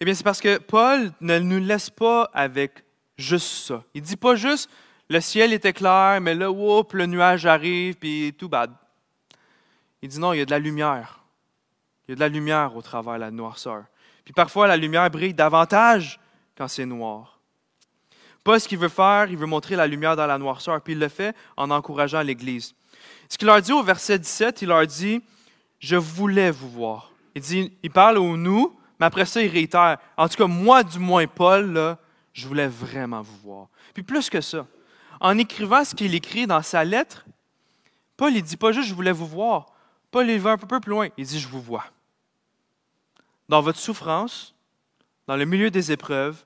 Eh 0.00 0.04
bien, 0.04 0.14
c'est 0.14 0.24
parce 0.24 0.40
que 0.40 0.58
Paul 0.58 1.12
ne 1.20 1.38
nous 1.38 1.60
laisse 1.60 1.90
pas 1.90 2.30
avec 2.32 2.84
juste 3.18 3.66
ça. 3.66 3.84
Il 3.94 4.02
ne 4.02 4.06
dit 4.06 4.16
pas 4.16 4.36
juste 4.36 4.70
le 5.08 5.20
ciel 5.20 5.52
était 5.52 5.72
clair, 5.72 6.20
mais 6.20 6.34
là, 6.34 6.50
whoop, 6.50 6.92
le 6.94 7.06
nuage 7.06 7.46
arrive, 7.46 7.94
puis 7.94 8.34
tout 8.36 8.48
bad. 8.48 8.72
Il 10.02 10.08
dit 10.08 10.18
non, 10.18 10.32
il 10.32 10.38
y 10.38 10.40
a 10.40 10.44
de 10.44 10.50
la 10.50 10.58
lumière. 10.58 11.22
Il 12.06 12.10
y 12.10 12.12
a 12.12 12.14
de 12.16 12.20
la 12.20 12.28
lumière 12.28 12.76
au 12.76 12.82
travers 12.82 13.14
de 13.14 13.20
la 13.20 13.30
noirceur. 13.30 13.84
Puis 14.26 14.34
parfois, 14.34 14.66
la 14.66 14.76
lumière 14.76 15.08
brille 15.10 15.32
davantage 15.32 16.20
quand 16.58 16.68
c'est 16.68 16.84
noir. 16.84 17.38
Pas 18.44 18.60
ce 18.60 18.68
qu'il 18.68 18.78
veut 18.78 18.88
faire, 18.88 19.30
il 19.30 19.38
veut 19.38 19.46
montrer 19.46 19.76
la 19.76 19.86
lumière 19.86 20.16
dans 20.16 20.26
la 20.26 20.36
noirceur, 20.36 20.80
puis 20.82 20.92
il 20.92 20.98
le 20.98 21.08
fait 21.08 21.34
en 21.56 21.70
encourageant 21.70 22.20
l'Église. 22.20 22.74
Ce 23.28 23.38
qu'il 23.38 23.46
leur 23.46 23.62
dit 23.62 23.72
au 23.72 23.82
verset 23.82 24.18
17, 24.18 24.62
il 24.62 24.68
leur 24.68 24.86
dit, 24.86 25.22
je 25.78 25.96
voulais 25.96 26.50
vous 26.50 26.68
voir. 26.68 27.12
Il 27.34 27.42
dit, 27.42 27.72
il 27.82 27.90
parle 27.90 28.18
au 28.18 28.36
nous, 28.36 28.78
mais 28.98 29.06
après 29.06 29.26
ça, 29.26 29.42
il 29.42 29.50
réitère. 29.50 29.98
En 30.16 30.28
tout 30.28 30.36
cas, 30.36 30.46
moi, 30.46 30.82
du 30.82 30.98
moins, 30.98 31.26
Paul, 31.26 31.72
là, 31.72 31.98
je 32.32 32.46
voulais 32.46 32.68
vraiment 32.68 33.22
vous 33.22 33.36
voir. 33.38 33.68
Puis 33.94 34.02
plus 34.02 34.28
que 34.28 34.40
ça, 34.40 34.66
en 35.20 35.38
écrivant 35.38 35.84
ce 35.84 35.94
qu'il 35.94 36.14
écrit 36.14 36.46
dans 36.46 36.62
sa 36.62 36.84
lettre, 36.84 37.24
Paul 38.16 38.32
ne 38.32 38.40
dit 38.40 38.56
pas 38.56 38.72
juste 38.72 38.88
je 38.88 38.94
voulais 38.94 39.12
vous 39.12 39.26
voir. 39.26 39.66
Paul 40.10 40.28
il 40.28 40.40
va 40.40 40.52
un 40.52 40.58
peu 40.58 40.80
plus 40.80 40.90
loin. 40.90 41.08
Il 41.16 41.26
dit 41.26 41.38
je 41.38 41.48
vous 41.48 41.60
vois. 41.60 41.84
Dans 43.48 43.60
votre 43.60 43.78
souffrance, 43.78 44.54
dans 45.26 45.36
le 45.36 45.44
milieu 45.44 45.70
des 45.70 45.92
épreuves, 45.92 46.44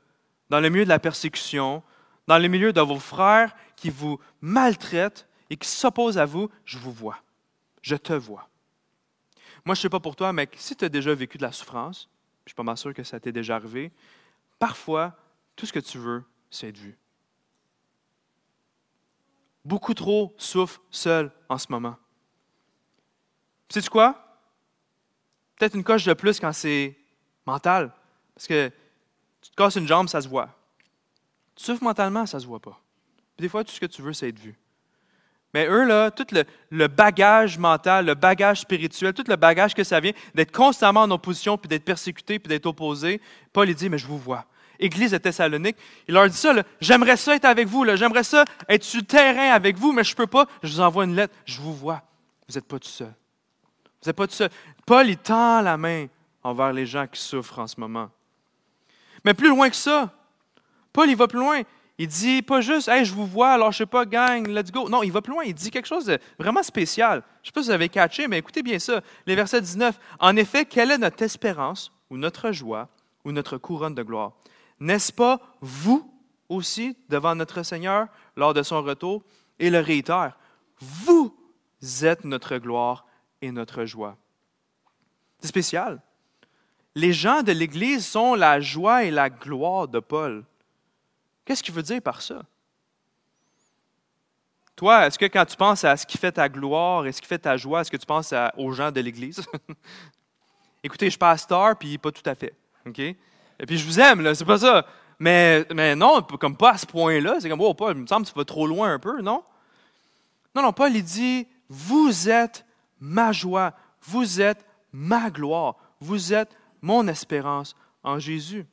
dans 0.49 0.61
le 0.61 0.69
milieu 0.69 0.85
de 0.85 0.89
la 0.89 0.99
persécution, 0.99 1.83
dans 2.27 2.39
le 2.39 2.49
milieu 2.49 2.73
de 2.73 2.81
vos 2.81 2.99
frères 2.99 3.55
qui 3.77 3.91
vous 3.91 4.19
maltraitent 4.41 5.27
et 5.49 5.57
qui 5.57 5.69
s'opposent 5.69 6.19
à 6.19 6.27
vous, 6.27 6.49
je 6.65 6.79
vous 6.79 6.93
vois. 6.93 7.19
Je 7.83 7.97
te 7.97 8.13
vois. 8.13 8.49
Moi, 9.65 9.75
je 9.75 9.81
ne 9.81 9.83
sais 9.83 9.89
pas 9.89 10.01
pour 10.01 10.17
toi, 10.17 10.33
mais 10.33 10.49
si 10.57 10.77
tu 10.77 10.85
as 10.85 10.89
déjà 10.89 11.15
vécu 11.15 11.39
de 11.39 11.43
la 11.43 11.53
souffrance, 11.53 12.09
je 12.41 12.47
ne 12.47 12.49
suis 12.51 12.55
pas 12.55 12.63
mal 12.63 12.77
sûr 12.77 12.95
que 12.95 13.03
ça 13.03 13.21
t'est 13.21 13.33
déjà 13.33 13.57
arrivé, 13.57 13.93
parfois, 14.59 15.17
tout 15.57 15.67
ce 15.67 15.73
que 15.73 15.81
tu 15.81 15.99
veux, 15.99 16.25
c'est 16.51 16.69
être 16.69 16.79
vu. 16.79 16.99
Beaucoup 19.65 19.95
trop 19.95 20.35
souffrent 20.39 20.81
seuls 20.91 21.31
en 21.49 21.59
ce 21.59 21.67
moment. 21.71 21.97
Sais-tu 23.69 23.91
quoi? 23.91 24.30
Peut-être 25.61 25.75
une 25.75 25.85
coche 25.85 26.07
de 26.07 26.15
plus 26.15 26.41
quand 26.41 26.55
c'est 26.55 26.97
mental. 27.45 27.93
Parce 28.35 28.47
que 28.47 28.71
tu 29.43 29.51
te 29.51 29.55
casses 29.55 29.77
une 29.77 29.87
jambe, 29.87 30.09
ça 30.09 30.23
se 30.23 30.27
voit. 30.27 30.49
Tu 31.55 31.63
souffres 31.63 31.85
mentalement, 31.85 32.25
ça 32.25 32.41
se 32.41 32.47
voit 32.47 32.61
pas. 32.61 32.81
des 33.39 33.47
fois, 33.47 33.63
tout 33.63 33.71
ce 33.71 33.79
que 33.79 33.85
tu 33.85 34.01
veux, 34.01 34.15
c'est 34.15 34.31
être 34.31 34.39
vu. 34.39 34.59
Mais 35.53 35.67
eux, 35.67 35.85
là, 35.85 36.11
tout 36.11 36.27
le, 36.71 36.87
bagage 36.87 37.59
mental, 37.59 38.07
le 38.07 38.15
bagage 38.15 38.61
spirituel, 38.61 39.13
tout 39.13 39.25
le 39.29 39.37
bagage 39.37 39.75
que 39.75 39.85
ça 39.85 40.01
vient 40.01 40.13
d'être 40.35 40.51
constamment 40.51 41.03
en 41.03 41.11
opposition, 41.11 41.59
puis 41.59 41.69
d'être 41.69 41.85
persécuté, 41.85 42.39
puis 42.39 42.49
d'être 42.49 42.65
opposé, 42.65 43.21
Paul 43.53 43.71
dit, 43.75 43.91
mais 43.91 43.99
je 43.99 44.07
vous 44.07 44.19
vois. 44.19 44.47
Église 44.79 45.11
de 45.11 45.19
Thessalonique, 45.19 45.77
il 46.09 46.15
leur 46.15 46.27
dit 46.27 46.39
ça, 46.39 46.55
j'aimerais 46.81 47.19
ça 47.19 47.35
être 47.37 47.45
avec 47.45 47.69
vous, 47.69 47.85
j'aimerais 47.97 48.25
ça 48.25 48.47
être 48.67 48.83
sur 48.83 49.01
le 49.01 49.07
terrain 49.07 49.51
avec 49.51 49.77
vous, 49.77 49.93
mais 49.93 50.05
je 50.05 50.13
ne 50.13 50.17
peux 50.17 50.27
pas, 50.27 50.47
je 50.63 50.73
vous 50.73 50.81
envoie 50.81 51.05
une 51.05 51.17
lettre, 51.17 51.35
je 51.45 51.61
vous 51.61 51.75
vois. 51.75 52.03
Vous 52.49 52.55
n'êtes 52.55 52.67
pas 52.67 52.79
tout 52.79 52.89
seul. 52.89 53.13
Vous 54.03 54.09
n'êtes 54.09 54.17
pas 54.17 54.27
tout. 54.27 54.35
Paul, 54.87 55.09
il 55.09 55.19
tend 55.19 55.61
la 55.61 55.77
main 55.77 56.07
envers 56.43 56.73
les 56.73 56.87
gens 56.87 57.07
qui 57.07 57.21
souffrent 57.21 57.59
en 57.59 57.67
ce 57.67 57.79
moment. 57.79 58.11
Mais 59.25 59.35
plus 59.35 59.49
loin 59.49 59.69
que 59.69 59.77
ça, 59.77 60.13
Paul, 60.93 61.09
il 61.09 61.17
va 61.17 61.29
plus 61.29 61.39
loin. 61.39 61.63
Il 61.99 62.09
dit 62.09 62.41
pas 62.41 62.63
juste, 62.63 62.89
hey, 62.89 63.05
je 63.05 63.13
vous 63.13 63.27
vois, 63.27 63.51
alors 63.51 63.73
je 63.73 63.79
sais 63.79 63.87
pas, 63.87 64.07
gang, 64.07 64.47
let's 64.49 64.73
go. 64.73 64.89
Non, 64.89 65.03
il 65.03 65.13
va 65.13 65.21
plus 65.21 65.35
loin. 65.35 65.45
Il 65.45 65.53
dit 65.53 65.71
quelque 65.71 65.87
chose 65.87 66.07
de 66.07 66.19
vraiment 66.39 66.63
spécial. 66.63 67.23
Je 67.43 67.43
ne 67.43 67.47
sais 67.47 67.53
pas 67.53 67.61
si 67.61 67.69
vous 67.69 67.75
avez 67.75 67.91
catché, 67.91 68.27
mais 68.27 68.39
écoutez 68.39 68.63
bien 68.63 68.79
ça. 68.79 69.03
Les 69.27 69.35
versets 69.35 69.61
19. 69.61 69.99
En 70.19 70.35
effet, 70.37 70.65
quelle 70.65 70.93
est 70.93 70.99
notre 70.99 71.23
espérance 71.23 71.93
ou 72.09 72.17
notre 72.17 72.53
joie 72.53 72.89
ou 73.27 73.33
notre 73.33 73.59
couronne 73.59 73.95
de 73.95 74.03
gloire? 74.03 74.33
N'est-ce 74.81 75.13
pas 75.13 75.41
vous 75.61 76.11
aussi 76.49 76.97
devant 77.11 77.35
notre 77.35 77.63
Seigneur 77.63 78.07
lors 78.35 78.55
de 78.55 78.63
son 78.63 78.81
retour? 78.81 79.23
Et 79.59 79.69
le 79.69 79.81
réitère, 79.81 80.39
vous 80.81 81.37
êtes 82.03 82.25
notre 82.25 82.57
gloire 82.57 83.05
et 83.43 83.51
notre 83.53 83.85
joie. 83.85 84.17
C'est 85.41 85.49
spécial. 85.49 86.01
Les 86.95 87.13
gens 87.13 87.43
de 87.43 87.53
l'Église 87.53 88.07
sont 88.07 88.35
la 88.35 88.61
joie 88.61 89.05
et 89.05 89.11
la 89.11 89.31
gloire 89.31 89.89
de 89.89 90.01
Paul. 90.01 90.45
Qu'est-ce 91.45 91.63
qu'il 91.63 91.75
veut 91.75 91.83
dire 91.83 92.03
par 92.03 92.21
ça? 92.21 92.43
Toi, 94.77 95.07
est-ce 95.07 95.19
que 95.19 95.27
quand 95.27 95.45
tu 95.45 95.57
penses 95.57 95.85
à 95.85 95.97
ce 95.97 96.07
qui 96.07 96.17
fait 96.17 96.33
ta 96.33 96.49
gloire 96.49 97.07
et 97.07 97.13
ce 97.13 97.21
qui 97.21 97.29
fait 97.29 97.39
ta 97.39 97.57
joie, 97.57 97.83
est-ce 97.83 97.91
que 97.91 97.97
tu 97.97 98.07
penses 98.07 98.33
aux 98.57 98.73
gens 98.73 98.91
de 98.91 99.01
l'Église? 99.01 99.43
Écoutez, 100.83 101.07
je 101.07 101.11
suis 101.11 101.19
pasteur, 101.19 101.77
puis 101.77 101.99
pas 101.99 102.11
tout 102.11 102.23
à 102.25 102.35
fait. 102.35 102.55
OK? 102.87 102.99
Et 102.99 103.67
puis 103.67 103.77
je 103.77 103.85
vous 103.85 104.01
aime, 104.01 104.23
là, 104.23 104.35
c'est 104.35 104.45
pas 104.47 104.59
ça. 104.59 104.87
Mais, 105.19 105.67
mais 105.75 105.95
non, 105.95 106.23
comme 106.23 106.57
pas 106.57 106.71
à 106.71 106.79
ce 106.79 106.87
point-là. 106.87 107.37
C'est 107.41 107.51
comme, 107.51 107.61
oh, 107.61 107.75
Paul, 107.75 107.95
il 107.95 108.03
me 108.03 108.07
semble 108.07 108.25
que 108.25 108.33
tu 108.33 108.39
vas 108.39 108.45
trop 108.45 108.67
loin 108.67 108.95
un 108.95 108.99
peu, 108.99 109.21
non? 109.21 109.45
Non, 110.55 110.63
non, 110.63 110.73
Paul, 110.73 110.97
il 110.97 111.05
dit, 111.05 111.47
vous 111.69 112.31
êtes 112.31 112.65
ma 113.01 113.33
joie, 113.33 113.75
vous 114.03 114.41
êtes 114.41 114.65
ma 114.93 115.31
gloire, 115.31 115.77
vous 116.01 116.33
êtes 116.33 116.57
mon 116.81 117.07
espérance 117.09 117.75
en 118.03 118.19
Jésus. 118.19 118.67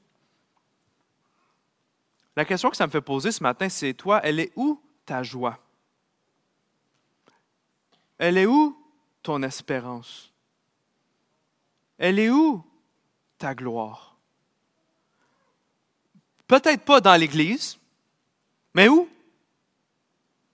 La 2.36 2.46
question 2.46 2.69
que 2.69 2.77
ça 2.77 2.86
me 2.86 2.91
fait 2.91 3.01
poser 3.01 3.31
ce 3.31 3.41
matin, 3.41 3.67
c'est 3.67 3.93
toi, 3.93 4.22
elle 4.24 4.39
est 4.39 4.51
où 4.55 4.81
ta 5.05 5.24
joie? 5.24 5.57
Elle 8.17 8.38
est 8.38 8.46
où 8.46 8.77
ton 9.24 9.41
espérance? 9.43 10.31
Elle 11.98 12.19
est 12.19 12.29
où 12.29 12.63
ta 13.38 13.55
gloire? 13.55 14.15
Peut-être 16.48 16.86
pas 16.86 17.01
dans 17.01 17.19
l'Église, 17.19 17.77
mais 18.74 18.88
où? 18.88 19.10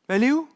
Elle 0.07 0.23
est 0.23 0.31
où? 0.31 0.49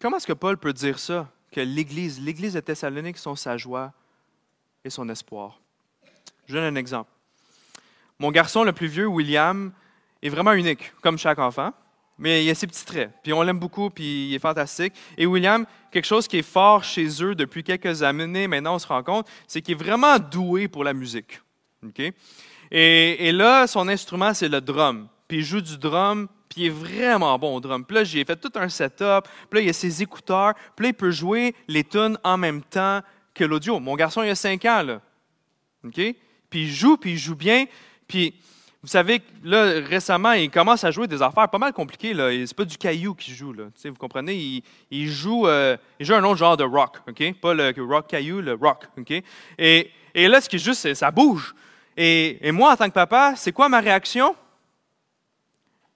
Comment 0.00 0.18
est-ce 0.18 0.26
que 0.26 0.32
Paul 0.34 0.58
peut 0.58 0.72
dire 0.72 0.98
ça? 0.98 1.28
Que 1.50 1.60
l'Église, 1.60 2.20
l'Église 2.20 2.52
de 2.52 2.60
Thessalonique 2.60 3.16
sont 3.16 3.34
sa 3.34 3.56
joie 3.56 3.92
et 4.84 4.90
son 4.90 5.08
espoir? 5.08 5.58
Je 6.46 6.54
donne 6.54 6.64
un 6.64 6.78
exemple. 6.78 7.10
Mon 8.18 8.30
garçon 8.30 8.62
le 8.62 8.72
plus 8.72 8.88
vieux, 8.88 9.06
William, 9.06 9.72
est 10.22 10.28
vraiment 10.28 10.52
unique, 10.52 10.92
comme 11.00 11.18
chaque 11.18 11.38
enfant, 11.38 11.72
mais 12.18 12.44
il 12.44 12.50
a 12.50 12.54
ses 12.54 12.66
petits 12.66 12.84
traits. 12.84 13.10
Puis 13.22 13.32
on 13.32 13.42
l'aime 13.42 13.58
beaucoup, 13.58 13.90
puis 13.90 14.28
il 14.28 14.34
est 14.34 14.38
fantastique. 14.38 14.92
Et 15.16 15.26
William, 15.26 15.64
quelque 15.90 16.04
chose 16.06 16.28
qui 16.28 16.38
est 16.38 16.42
fort 16.42 16.84
chez 16.84 17.22
eux 17.22 17.34
depuis 17.34 17.62
quelques 17.62 18.02
années, 18.02 18.48
maintenant 18.48 18.74
on 18.74 18.78
se 18.78 18.86
rend 18.86 19.02
compte, 19.02 19.26
c'est 19.46 19.62
qu'il 19.62 19.72
est 19.72 19.82
vraiment 19.82 20.18
doué 20.18 20.68
pour 20.68 20.84
la 20.84 20.92
musique. 20.92 21.40
Et, 22.70 23.28
et 23.28 23.32
là, 23.32 23.66
son 23.66 23.88
instrument, 23.88 24.34
c'est 24.34 24.48
le 24.48 24.60
drum. 24.60 25.08
Puis 25.28 25.38
il 25.38 25.44
joue 25.44 25.60
du 25.60 25.78
drum, 25.78 26.28
puis 26.56 26.64
il 26.64 26.66
est 26.68 26.70
vraiment 26.70 27.38
bon 27.38 27.54
au 27.54 27.60
drum. 27.60 27.84
Puis 27.84 27.96
là, 27.96 28.02
j'ai 28.02 28.24
fait 28.24 28.36
tout 28.36 28.50
un 28.54 28.70
setup. 28.70 29.28
Puis 29.50 29.60
là, 29.60 29.66
il 29.66 29.68
a 29.68 29.74
ses 29.74 30.02
écouteurs. 30.02 30.54
Puis 30.74 30.84
là, 30.84 30.88
il 30.88 30.94
peut 30.94 31.10
jouer 31.10 31.54
les 31.68 31.84
tunes 31.84 32.18
en 32.24 32.38
même 32.38 32.62
temps 32.62 33.02
que 33.34 33.44
l'audio. 33.44 33.78
Mon 33.78 33.94
garçon, 33.94 34.22
il 34.22 34.30
a 34.30 34.34
5 34.34 34.64
ans, 34.64 34.82
là. 34.82 35.02
OK? 35.84 36.00
puis 36.48 36.62
il 36.62 36.72
joue, 36.72 36.96
puis 36.96 37.10
il 37.10 37.18
joue 37.18 37.34
bien. 37.34 37.66
Puis, 38.08 38.32
vous 38.82 38.88
savez, 38.88 39.20
là, 39.44 39.80
récemment, 39.80 40.32
il 40.32 40.48
commence 40.48 40.82
à 40.84 40.90
jouer 40.90 41.06
des 41.06 41.20
affaires 41.20 41.50
pas 41.50 41.58
mal 41.58 41.74
compliquées. 41.74 42.14
Là. 42.14 42.30
C'est 42.46 42.56
pas 42.56 42.64
du 42.64 42.78
caillou 42.78 43.14
qu'il 43.14 43.34
joue. 43.34 43.52
Là. 43.52 43.64
vous 43.84 43.94
comprenez? 43.94 44.62
Il, 44.90 45.08
joue, 45.10 45.46
euh, 45.46 45.76
il 46.00 46.06
joue 46.06 46.14
un 46.14 46.24
autre 46.24 46.38
genre 46.38 46.56
de 46.56 46.64
rock. 46.64 47.00
OK? 47.06 47.34
Pas 47.38 47.52
le 47.52 47.74
rock 47.86 48.06
caillou, 48.08 48.40
le 48.40 48.54
rock. 48.54 48.86
OK? 48.96 49.12
Et, 49.58 49.90
et 50.14 50.26
là, 50.26 50.40
ce 50.40 50.48
qui 50.48 50.56
est 50.56 50.64
juste, 50.64 50.80
c'est 50.80 50.94
ça 50.94 51.10
bouge. 51.10 51.54
Et, 51.98 52.38
et 52.40 52.50
moi, 52.50 52.72
en 52.72 52.76
tant 52.76 52.88
que 52.88 52.94
papa, 52.94 53.34
c'est 53.36 53.52
quoi 53.52 53.68
ma 53.68 53.80
réaction? 53.80 54.34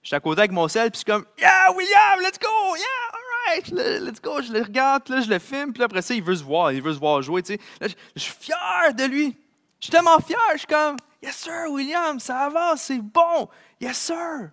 Je 0.01 0.07
suis 0.07 0.15
à 0.15 0.19
côté 0.19 0.39
avec 0.39 0.51
mon 0.51 0.67
sel, 0.67 0.89
puis 0.89 0.95
je 0.95 0.97
suis 0.97 1.05
comme 1.05 1.25
Yeah, 1.37 1.71
William, 1.75 2.19
let's 2.21 2.39
go! 2.39 2.75
Yeah, 2.75 2.85
all 3.13 3.55
right, 3.55 4.01
let's 4.01 4.21
go. 4.21 4.41
Je 4.41 4.51
le 4.51 4.61
regarde, 4.61 5.07
là, 5.09 5.21
je 5.21 5.29
le 5.29 5.39
filme, 5.39 5.73
puis 5.73 5.83
après 5.83 6.01
ça, 6.01 6.13
il 6.13 6.23
veut 6.23 6.35
se 6.35 6.43
voir, 6.43 6.71
il 6.71 6.81
veut 6.81 6.93
se 6.93 6.99
voir 6.99 7.21
jouer. 7.21 7.43
Tu 7.43 7.53
sais. 7.53 7.59
Là, 7.79 7.87
je 8.15 8.21
suis 8.21 8.33
fier 8.33 8.93
de 8.95 9.03
lui. 9.03 9.37
Je 9.79 9.85
suis 9.85 9.91
tellement 9.91 10.19
fier, 10.19 10.39
je 10.53 10.59
suis 10.59 10.67
comme, 10.67 10.97
Yes, 11.21 11.35
sir, 11.35 11.69
William, 11.69 12.19
ça 12.19 12.45
avance, 12.45 12.81
c'est 12.81 12.97
bon. 12.97 13.47
Yes, 13.79 13.97
sir. 13.97 14.49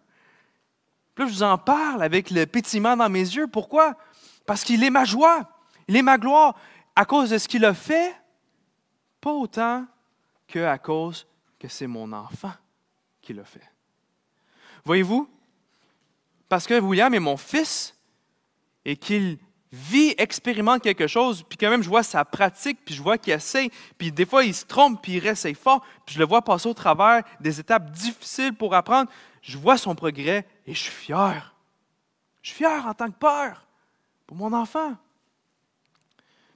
Puis 1.15 1.25
là, 1.25 1.31
je 1.31 1.35
vous 1.35 1.43
en 1.43 1.57
parle 1.57 2.03
avec 2.03 2.31
le 2.31 2.45
pétillement 2.45 2.97
dans 2.97 3.09
mes 3.09 3.21
yeux. 3.21 3.47
Pourquoi? 3.47 3.95
Parce 4.47 4.65
qu'il 4.65 4.85
est 4.85 4.91
ma 4.91 5.05
joie, 5.05 5.49
il 5.89 5.97
est 5.97 6.03
ma 6.03 6.19
gloire. 6.19 6.55
À 6.95 7.05
cause 7.05 7.31
de 7.31 7.39
ce 7.39 7.49
qu'il 7.49 7.65
a 7.65 7.75
fait, 7.75 8.15
pas 9.21 9.33
autant 9.33 9.87
qu'à 10.47 10.79
cause 10.79 11.27
que 11.59 11.69
c'est 11.69 11.87
mon 11.87 12.13
enfant 12.13 12.53
qui 13.23 13.33
l'a 13.33 13.45
fait. 13.45 13.69
Voyez-vous? 14.85 15.29
Parce 16.49 16.67
que 16.67 16.79
William 16.81 17.13
est 17.15 17.21
mon 17.21 17.37
fils 17.37 17.95
et 18.85 18.97
qu'il 18.97 19.39
vit, 19.71 20.15
expérimente 20.17 20.83
quelque 20.83 21.07
chose, 21.07 21.45
puis 21.47 21.59
quand 21.59 21.69
même 21.69 21.83
je 21.83 21.89
vois 21.89 22.03
sa 22.03 22.25
pratique, 22.25 22.79
puis 22.85 22.95
je 22.95 23.03
vois 23.03 23.19
qu'il 23.19 23.35
essaye, 23.35 23.71
puis 23.99 24.11
des 24.11 24.25
fois 24.25 24.45
il 24.45 24.55
se 24.55 24.65
trompe, 24.65 25.03
puis 25.03 25.13
il 25.13 25.19
réessaye 25.19 25.55
fort, 25.55 25.85
puis 26.07 26.15
je 26.15 26.19
le 26.19 26.25
vois 26.25 26.43
passer 26.43 26.69
au 26.69 26.75
travers 26.75 27.23
des 27.41 27.61
étapes 27.61 27.91
difficiles 27.91 28.55
pour 28.55 28.75
apprendre, 28.75 29.11
je 29.43 29.59
vois 29.59 29.77
son 29.77 29.95
progrès 29.95 30.47
et 30.67 30.75
je 30.75 30.81
suis 30.81 30.93
fier. 30.93 31.55
Je 32.43 32.51
suis 32.51 32.59
fier 32.59 32.87
en 32.87 32.95
tant 32.95 33.11
que 33.11 33.19
père 33.19 33.67
pour 34.27 34.37
mon 34.37 34.53
enfant. 34.55 34.97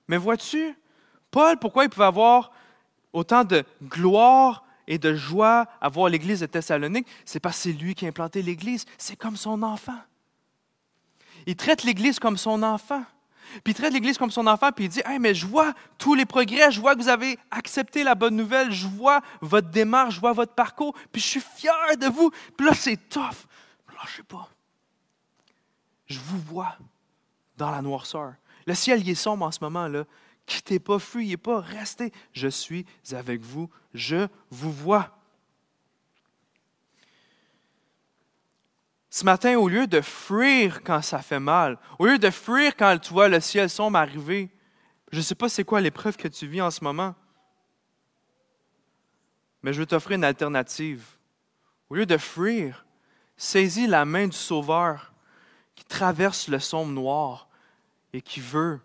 Mais 0.09 0.17
vois-tu, 0.17 0.75
Paul, 1.31 1.59
pourquoi 1.59 1.85
il 1.85 1.91
pouvait 1.91 2.07
avoir 2.07 2.51
autant 3.13 3.45
de 3.45 3.65
gloire 3.83 4.65
et 4.87 4.99
de 4.99 5.15
joie 5.15 5.67
à 5.81 5.89
voir 5.89 6.09
l'Église 6.09 6.41
de 6.41 6.47
Thessalonique? 6.47 7.07
C'est 7.25 7.41
parce 7.41 7.57
que 7.57 7.63
c'est 7.63 7.73
lui 7.73 7.95
qui 7.95 8.05
a 8.07 8.09
implanté 8.09 8.43
l'Église. 8.43 8.85
C'est 8.99 9.17
comme 9.17 9.37
son 9.37 9.63
enfant. 9.63 9.99
Il 11.47 11.57
traite 11.57 11.83
l'Église 11.83 12.19
comme 12.19 12.37
son 12.37 12.63
enfant. 12.63 13.05
Puis 13.65 13.73
il 13.73 13.75
traite 13.75 13.93
l'Église 13.93 14.19
comme 14.19 14.31
son 14.31 14.47
enfant, 14.47 14.71
puis 14.73 14.87
il 14.87 14.89
dit, 14.89 15.03
hey, 15.05 15.19
mais 15.19 15.35
je 15.35 15.47
vois 15.47 15.75
tous 15.99 16.15
les 16.15 16.25
progrès, 16.25 16.71
je 16.71 16.81
vois 16.81 16.95
que 16.95 17.01
vous 17.01 17.09
avez 17.09 17.39
accepté 17.51 18.03
la 18.03 18.15
bonne 18.15 18.37
nouvelle, 18.37 18.73
je 18.73 18.87
vois 18.87 19.21
votre 19.41 19.69
démarche, 19.69 20.15
je 20.15 20.21
vois 20.21 20.33
votre 20.33 20.55
parcours, 20.55 20.95
puis 21.11 21.21
je 21.21 21.27
suis 21.27 21.41
fier 21.41 21.97
de 22.01 22.07
vous. 22.07 22.31
Puis 22.57 22.67
là, 22.67 22.75
c'est 22.75 22.97
tough. 23.09 23.47
sais 24.17 24.23
pas. 24.23 24.49
Je 26.07 26.19
vous 26.19 26.39
vois 26.39 26.77
dans 27.57 27.71
la 27.71 27.83
noirceur. 27.83 28.35
Le 28.67 28.75
ciel 28.75 29.07
est 29.07 29.15
sombre 29.15 29.45
en 29.45 29.51
ce 29.51 29.59
moment, 29.61 29.89
là. 29.89 30.05
Quittez 30.53 30.79
pas, 30.79 30.99
fuyez 30.99 31.39
pas, 31.39 31.61
restez. 31.61 32.13
Je 32.35 32.49
suis 32.49 32.85
avec 33.13 33.41
vous, 33.41 33.71
je 33.95 34.29
vous 34.51 34.71
vois. 34.71 35.19
Ce 39.09 39.25
matin, 39.25 39.57
au 39.57 39.67
lieu 39.67 39.87
de 39.87 40.03
fuir 40.03 40.83
quand 40.83 41.01
ça 41.01 41.21
fait 41.21 41.41
mal, 41.41 41.79
au 41.99 42.05
lieu 42.05 42.19
de 42.19 42.29
fuir 42.29 42.77
quand 42.77 42.99
tu 42.99 43.15
vois 43.15 43.31
le 43.31 43.41
ciel 43.41 43.71
sombre 43.71 43.97
arriver, 43.97 44.51
je 45.11 45.17
ne 45.17 45.23
sais 45.23 45.35
pas 45.35 45.49
c'est 45.49 45.65
quoi 45.65 45.81
l'épreuve 45.81 46.19
que 46.19 46.29
tu 46.29 46.47
vis 46.47 46.61
en 46.61 46.71
ce 46.71 46.85
moment, 46.85 47.15
mais 49.63 49.73
je 49.73 49.81
veux 49.81 49.87
t'offrir 49.87 50.17
une 50.17 50.25
alternative. 50.25 51.07
Au 51.89 51.95
lieu 51.95 52.05
de 52.05 52.19
fuir, 52.19 52.85
saisis 53.39 53.87
la 53.87 54.05
main 54.05 54.27
du 54.27 54.37
Sauveur 54.37 55.15
qui 55.75 55.87
traverse 55.87 56.49
le 56.49 56.59
sombre 56.59 56.93
noir 56.93 57.49
et 58.13 58.21
qui 58.21 58.41
veut 58.41 58.81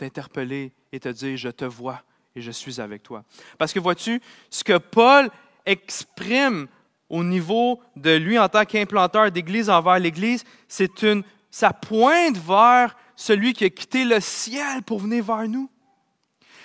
t'interpeller 0.00 0.72
et 0.92 1.00
te 1.00 1.08
dire, 1.08 1.36
je 1.36 1.50
te 1.50 1.64
vois 1.64 2.02
et 2.34 2.40
je 2.40 2.50
suis 2.50 2.80
avec 2.80 3.02
toi. 3.02 3.22
Parce 3.58 3.72
que 3.72 3.78
vois-tu, 3.78 4.20
ce 4.48 4.64
que 4.64 4.78
Paul 4.78 5.30
exprime 5.66 6.68
au 7.08 7.22
niveau 7.22 7.80
de 7.96 8.16
lui 8.16 8.38
en 8.38 8.48
tant 8.48 8.64
qu'implanteur 8.64 9.30
d'Église 9.30 9.68
envers 9.68 9.98
l'Église, 9.98 10.44
c'est 10.68 11.02
une, 11.02 11.22
ça 11.50 11.72
pointe 11.72 12.38
vers 12.38 12.96
celui 13.14 13.52
qui 13.52 13.64
a 13.64 13.70
quitté 13.70 14.04
le 14.04 14.20
ciel 14.20 14.82
pour 14.82 15.00
venir 15.00 15.24
vers 15.24 15.46
nous. 15.48 15.68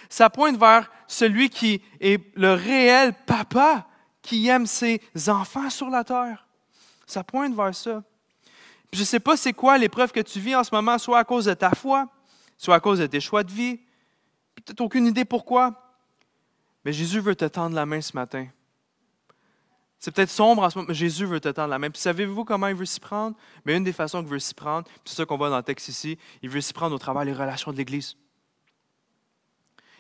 Ça 0.08 0.30
pointe 0.30 0.58
vers 0.58 0.90
celui 1.08 1.50
qui 1.50 1.82
est 2.00 2.22
le 2.36 2.54
réel 2.54 3.14
papa 3.26 3.88
qui 4.22 4.48
aime 4.48 4.66
ses 4.66 5.02
enfants 5.28 5.70
sur 5.70 5.90
la 5.90 6.04
terre. 6.04 6.48
Ça 7.06 7.24
pointe 7.24 7.56
vers 7.56 7.76
ça. 7.76 8.02
je 8.94 9.00
ne 9.00 9.06
sais 9.06 9.20
pas 9.20 9.36
c'est 9.36 9.54
quoi 9.54 9.78
l'épreuve 9.78 10.12
que 10.12 10.22
tu 10.22 10.40
vis 10.40 10.56
en 10.56 10.64
ce 10.64 10.74
moment, 10.74 10.98
soit 10.98 11.20
à 11.20 11.24
cause 11.24 11.46
de 11.46 11.54
ta 11.54 11.72
foi, 11.72 12.08
soit 12.58 12.76
à 12.76 12.80
cause 12.80 13.00
de 13.00 13.08
tes 13.08 13.20
choix 13.20 13.44
de 13.44 13.52
vie. 13.52 13.80
Peut-être 14.56 14.82
aucune 14.82 15.08
idée 15.08 15.26
pourquoi. 15.26 15.98
Mais 16.84 16.94
Jésus 16.94 17.20
veut 17.20 17.36
te 17.36 17.46
tendre 17.46 17.76
la 17.76 17.86
main 17.86 18.02
ce 18.02 18.16
matin. 18.16 18.48
C'est 20.00 20.12
peut-être 20.14 20.30
sombre 20.30 20.62
en 20.62 20.70
ce 20.70 20.78
moment, 20.78 20.90
mais 20.90 20.94
Jésus 20.94 21.26
veut 21.26 21.40
te 21.40 21.50
tendre 21.50 21.70
la 21.70 21.80
main. 21.80 21.90
Puis 21.90 22.02
savez-vous 22.02 22.46
comment 22.46 22.68
il 22.68 22.76
veut 22.76 22.86
s'y 22.86 23.00
prendre? 23.00 23.36
Mais 23.66 23.76
une 23.76 23.84
des 23.84 23.94
façons 23.94 24.22
qu'il 24.22 24.30
veut 24.30 24.40
s'y 24.40 24.54
prendre, 24.54 24.88
c'est 25.04 25.16
ça 25.16 25.26
qu'on 25.26 25.38
voit 25.38 25.50
dans 25.50 25.58
le 25.58 25.64
texte 25.64 25.88
ici, 25.88 26.20
il 26.44 26.50
veut 26.50 26.62
s'y 26.62 26.74
prendre 26.74 26.96
au 26.96 27.00
travers 27.00 27.26
des 27.26 27.34
relations 27.34 27.72
de 27.72 27.78
l'Église. 27.78 28.16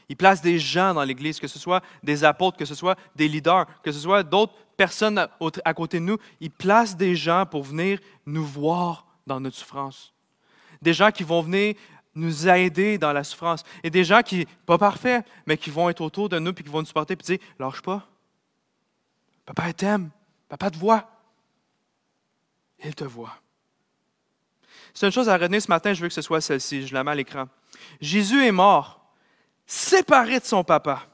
Il 0.08 0.16
place 0.16 0.42
des 0.42 0.60
gens 0.60 0.94
dans 0.94 1.04
l'Église, 1.04 1.40
que 1.40 1.48
ce 1.48 1.58
soit 1.58 1.84
des 2.04 2.24
apôtres, 2.24 2.58
que 2.58 2.66
ce 2.66 2.76
soit 2.76 2.96
des 3.16 3.28
leaders, 3.28 3.66
que 3.82 3.92
ce 3.92 4.00
soit 4.00 4.22
d'autres 4.22 4.54
personnes 4.78 5.18
à 5.18 5.74
côté 5.74 6.00
de 6.00 6.06
nous. 6.06 6.18
Il 6.40 6.52
place 6.52 6.96
des 6.96 7.16
gens 7.16 7.46
pour 7.48 7.64
venir 7.64 8.00
nous 8.28 8.46
voir 8.46 9.08
dans 9.26 9.40
notre 9.40 9.58
souffrance. 9.58 10.14
Des 10.82 10.94
gens 10.94 11.10
qui 11.10 11.24
vont 11.24 11.42
venir 11.42 11.74
nous 12.16 12.48
aider 12.48 12.98
dans 12.98 13.14
la 13.14 13.24
souffrance. 13.24 13.64
Et 13.84 13.90
des 13.90 14.04
gens 14.04 14.22
qui, 14.22 14.48
pas 14.66 14.78
parfaits, 14.78 15.26
mais 15.46 15.58
qui 15.58 15.70
vont 15.70 15.90
être 15.90 16.02
autour 16.02 16.30
de 16.30 16.40
nous 16.40 16.52
et 16.52 16.56
qui 16.56 16.70
vont 16.70 16.80
nous 16.80 16.86
supporter 16.86 17.14
et 17.14 17.18
dire 17.18 17.40
Lâche 17.60 17.82
pas, 17.82 18.08
Papa 19.46 19.74
t'aime. 19.74 20.10
Papa 20.50 20.72
te 20.72 20.78
voit. 20.78 21.10
Il 22.84 22.96
te 22.96 23.04
voit. 23.04 23.38
C'est 24.94 25.06
une 25.06 25.12
chose 25.12 25.30
à 25.30 25.38
retenir 25.38 25.62
ce 25.62 25.68
matin, 25.68 25.94
je 25.94 26.02
veux 26.02 26.08
que 26.08 26.14
ce 26.14 26.22
soit 26.22 26.42
celle-ci, 26.42 26.88
je 26.88 26.94
la 26.94 27.04
mets 27.04 27.12
à 27.12 27.16
l'écran. 27.16 27.48
Jésus 28.00 28.46
est 28.46 28.52
mort, 28.52 29.06
séparé 29.66 30.40
de 30.40 30.46
son 30.46 30.64
papa, 30.64 31.06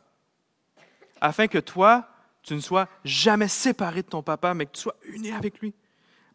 afin 1.20 1.48
que 1.48 1.58
toi, 1.58 2.08
tu 2.44 2.54
ne 2.54 2.60
sois 2.60 2.88
jamais 3.04 3.48
séparé 3.48 4.04
de 4.04 4.08
ton 4.08 4.22
papa, 4.22 4.54
mais 4.54 4.66
que 4.66 4.72
tu 4.72 4.82
sois 4.82 4.96
uni 5.06 5.32
avec 5.32 5.60
lui, 5.60 5.74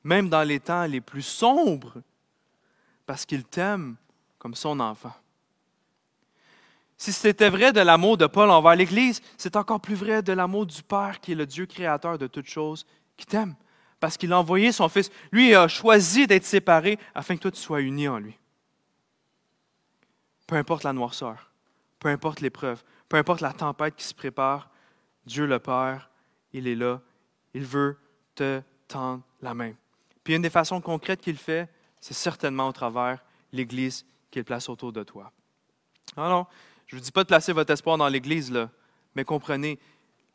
même 0.02 0.28
dans 0.28 0.42
les 0.42 0.58
temps 0.58 0.86
les 0.86 1.00
plus 1.00 1.22
sombres, 1.22 1.94
parce 3.06 3.24
qu'il 3.24 3.44
t'aime 3.44 3.96
son 4.54 4.80
enfant. 4.80 5.12
Si 6.98 7.12
c'était 7.12 7.50
vrai 7.50 7.72
de 7.72 7.80
l'amour 7.80 8.16
de 8.16 8.26
Paul 8.26 8.50
envers 8.50 8.74
l'Église, 8.74 9.20
c'est 9.36 9.56
encore 9.56 9.80
plus 9.80 9.94
vrai 9.94 10.22
de 10.22 10.32
l'amour 10.32 10.64
du 10.64 10.82
Père 10.82 11.20
qui 11.20 11.32
est 11.32 11.36
le 11.36 11.46
Dieu 11.46 11.66
créateur 11.66 12.16
de 12.18 12.26
toutes 12.26 12.48
choses, 12.48 12.86
qui 13.16 13.26
t'aime, 13.26 13.54
parce 14.00 14.16
qu'il 14.16 14.32
a 14.32 14.38
envoyé 14.38 14.72
son 14.72 14.88
Fils. 14.88 15.10
Lui 15.30 15.54
a 15.54 15.68
choisi 15.68 16.26
d'être 16.26 16.44
séparé 16.44 16.98
afin 17.14 17.36
que 17.36 17.42
toi 17.42 17.50
tu 17.50 17.60
sois 17.60 17.82
uni 17.82 18.08
en 18.08 18.18
lui. 18.18 18.38
Peu 20.46 20.56
importe 20.56 20.84
la 20.84 20.92
noirceur, 20.92 21.50
peu 21.98 22.08
importe 22.08 22.40
l'épreuve, 22.40 22.82
peu 23.08 23.18
importe 23.18 23.40
la 23.40 23.52
tempête 23.52 23.96
qui 23.96 24.04
se 24.04 24.14
prépare, 24.14 24.70
Dieu 25.26 25.46
le 25.46 25.58
Père, 25.58 26.08
il 26.52 26.66
est 26.66 26.76
là, 26.76 27.00
il 27.52 27.64
veut 27.64 27.98
te 28.34 28.62
tendre 28.88 29.22
la 29.42 29.54
main. 29.54 29.72
Puis 30.24 30.34
une 30.34 30.42
des 30.42 30.50
façons 30.50 30.80
concrètes 30.80 31.20
qu'il 31.20 31.36
fait, 31.36 31.68
c'est 32.00 32.14
certainement 32.14 32.68
au 32.68 32.72
travers 32.72 33.22
l'Église 33.52 34.06
qu'il 34.36 34.44
place 34.44 34.68
autour 34.68 34.92
de 34.92 35.02
toi. 35.02 35.32
Alors, 36.14 36.50
je 36.86 36.94
ne 36.94 37.00
vous 37.00 37.04
dis 37.04 37.10
pas 37.10 37.22
de 37.22 37.28
placer 37.28 37.54
votre 37.54 37.72
espoir 37.72 37.96
dans 37.96 38.06
l'Église, 38.06 38.52
là, 38.52 38.68
mais 39.14 39.24
comprenez, 39.24 39.78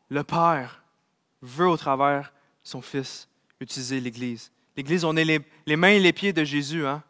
le 0.08 0.24
Père 0.24 0.82
veut 1.40 1.68
au 1.68 1.76
travers 1.76 2.32
son 2.64 2.82
Fils 2.82 3.28
utiliser 3.60 4.00
l'Église. 4.00 4.50
L'Église, 4.76 5.04
on 5.04 5.14
est 5.16 5.24
les, 5.24 5.76
mains 5.76 5.90
et 5.90 6.00
les 6.00 6.12
pieds 6.12 6.32
de 6.32 6.42
Jésus. 6.42 6.84
Hein? 6.84 7.04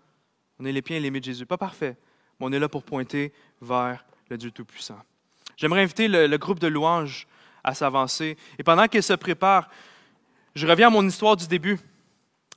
On 0.59 0.67
est 0.67 0.73
les 0.73 0.83
pieds 0.83 0.99
et 0.99 1.01
les 1.01 1.11
mains 1.11 1.21
de 1.21 1.25
Jésus. 1.25 1.47
Pas 1.47 1.57
parfait, 1.57 1.97
mais 2.39 2.47
on 2.47 2.53
est 2.53 2.59
là 2.59 2.69
pour 2.69 2.83
pointer 2.83 3.33
vers 3.63 4.05
le 4.29 4.37
Dieu 4.37 4.51
Tout-Puissant. 4.51 5.01
J'aimerais 5.57 5.83
inviter 5.83 6.09
le, 6.09 6.27
le, 6.27 6.37
groupe 6.37 6.59
de 6.59 6.67
louanges 6.67 7.27
à 7.65 7.73
s'avancer. 7.73 8.37
Et 8.59 8.63
pendant 8.63 8.87
qu'ils 8.87 9.03
se 9.03 9.15
préparent, 9.15 9.71
je 10.55 10.67
reviens 10.67 10.89
à 10.89 10.91
mon 10.91 11.09
histoire 11.09 11.37
du 11.37 11.47
début 11.47 11.79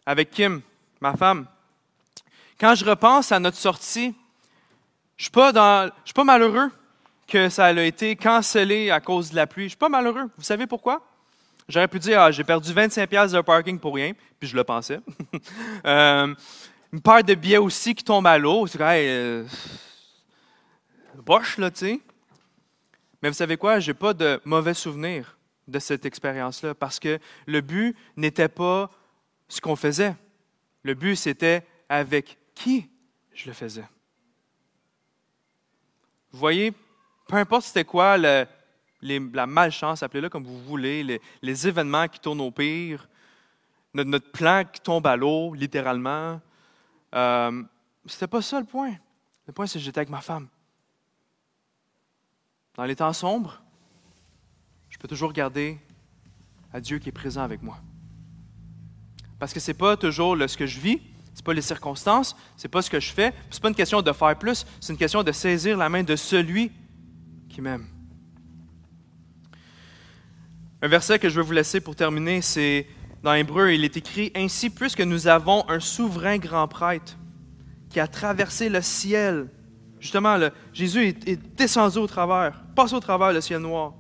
avec 0.06 0.30
Kim, 0.32 0.62
ma 1.00 1.16
femme. 1.16 1.48
Quand 2.60 2.76
je 2.76 2.84
repense 2.84 3.32
à 3.32 3.40
notre 3.40 3.58
sortie 3.58 4.14
je 5.18 5.26
je 5.26 6.02
suis 6.06 6.14
pas 6.14 6.24
malheureux 6.24 6.72
que 7.28 7.50
ça 7.50 7.66
a 7.66 7.82
été 7.82 8.16
cancellé 8.16 8.92
à 8.92 9.00
cause 9.00 9.32
de 9.32 9.36
la 9.36 9.48
pluie. 9.48 9.66
Je 9.66 9.70
suis 9.70 9.78
pas 9.78 9.90
malheureux. 9.90 10.30
Vous 10.38 10.44
savez 10.44 10.68
pourquoi? 10.68 11.06
J'aurais 11.68 11.88
pu 11.88 11.98
dire, 11.98 12.22
ah, 12.22 12.32
j'ai 12.32 12.44
perdu 12.44 12.72
25 12.72 13.10
pièces 13.10 13.32
de 13.32 13.42
parking 13.42 13.80
pour 13.80 13.96
rien, 13.96 14.14
puis 14.40 14.48
je 14.48 14.56
le 14.56 14.64
pensais. 14.64 15.00
euh, 15.86 16.36
une 16.94 17.02
paire 17.02 17.24
de 17.24 17.34
billets 17.34 17.58
aussi 17.58 17.96
qui 17.96 18.04
tombe 18.04 18.28
à 18.28 18.38
l'eau. 18.38 18.68
C'est 18.68 18.80
même 18.80 18.90
euh, 19.08 19.46
boche, 21.24 21.58
là, 21.58 21.72
tu 21.72 21.80
sais. 21.80 22.00
Mais 23.22 23.30
vous 23.30 23.36
savez 23.36 23.58
quoi? 23.58 23.80
J'ai 23.80 23.96
pas 23.96 24.14
de 24.14 24.40
mauvais 24.46 24.76
souvenirs 24.76 25.38
de 25.68 25.80
cette 25.80 26.06
expérience-là 26.06 26.76
parce 26.76 27.00
que 27.00 27.18
le 27.48 27.62
but 27.62 27.96
n'était 28.16 28.50
pas 28.50 28.92
ce 29.48 29.60
qu'on 29.60 29.76
faisait. 29.76 30.16
Le 30.84 30.94
but, 30.94 31.16
c'était 31.16 31.66
avec 31.90 32.38
qui 32.54 32.88
je 33.34 33.48
le 33.48 33.54
faisais. 33.54 33.86
Vous 36.36 36.40
voyez, 36.40 36.74
peu 37.30 37.38
importe 37.38 37.64
c'était 37.64 37.86
quoi 37.86 38.18
la 38.18 39.48
malchance, 39.48 40.04
appelez-le 40.04 40.28
comme 40.28 40.44
vous 40.44 40.62
voulez, 40.66 41.22
les, 41.42 41.68
événements 41.68 42.10
qui 42.10 42.20
tournent 42.20 42.42
au 42.42 42.52
pire, 42.52 43.08
notre, 43.94 44.30
plan 44.34 44.66
qui 44.66 44.82
tombe 44.82 45.08
à 45.08 45.16
l'eau, 45.16 45.54
littéralement, 45.54 46.42
euh, 47.14 47.64
c'était 48.06 48.28
pas 48.28 48.42
ça 48.42 48.60
le 48.60 48.66
point. 48.66 48.98
Le 49.48 49.54
point, 49.54 49.66
c'est 49.66 49.80
que 49.80 49.86
j'étais 49.86 50.00
avec 50.00 50.10
ma 50.10 50.20
femme. 50.20 50.50
Dans 52.74 52.84
les 52.84 52.98
temps 52.98 53.14
sombres, 53.14 53.62
je 54.90 54.98
peux 54.98 55.08
toujours 55.08 55.30
regarder 55.30 55.80
à 56.74 56.82
Dieu 56.82 57.00
qui 57.00 57.08
est 57.08 57.14
présent 57.14 57.44
avec 57.44 57.62
moi. 57.62 57.78
Parce 59.40 59.54
que 59.54 59.62
ce 59.62 59.72
n'est 59.72 59.78
pas 59.78 59.96
toujours 59.96 60.36
ce 60.50 60.58
que 60.58 60.66
je 60.66 60.82
vis, 60.82 61.02
ce 61.36 61.44
pas 61.44 61.54
les 61.54 61.62
circonstances, 61.62 62.36
c'est 62.56 62.70
pas 62.70 62.82
ce 62.82 62.90
que 62.90 63.00
je 63.00 63.12
fais, 63.12 63.34
c'est 63.52 63.62
pas 63.62 63.68
une 63.68 63.76
question 63.76 64.02
de 64.02 64.12
faire 64.14 64.38
plus, 64.40 64.66
c'est 64.80 64.94
une 64.94 64.98
question 64.98 65.22
de 65.22 65.32
saisir 65.34 65.78
la 65.78 65.90
main 65.90 66.02
de 66.02 66.16
celui 66.16 66.72
qui 67.50 67.62
m'aime. 67.62 67.86
Un 70.82 70.88
verset 70.88 71.20
que 71.20 71.30
je 71.30 71.36
veux 71.36 71.46
vous 71.46 71.52
laisser 71.52 71.82
pour 71.82 71.96
terminer, 71.96 72.42
c'est 72.42 72.88
dans 73.22 73.34
Hébreu, 73.34 73.74
il 73.74 73.84
est 73.84 73.98
écrit 73.98 74.32
Ainsi, 74.34 74.70
puisque 74.70 75.02
nous 75.02 75.28
avons 75.28 75.68
un 75.70 75.80
souverain 75.80 76.38
grand 76.38 76.68
prêtre 76.68 77.18
qui 77.90 78.00
a 78.00 78.08
traversé 78.08 78.70
le 78.70 78.82
ciel. 78.82 79.50
Justement, 80.00 80.38
Jésus 80.74 81.08
est, 81.08 81.28
est 81.28 81.56
descendu 81.58 81.98
au 81.98 82.08
travers, 82.08 82.64
passé 82.76 82.94
au 82.94 83.00
travers 83.00 83.34
le 83.34 83.42
ciel 83.42 83.60
noir. 83.60 83.94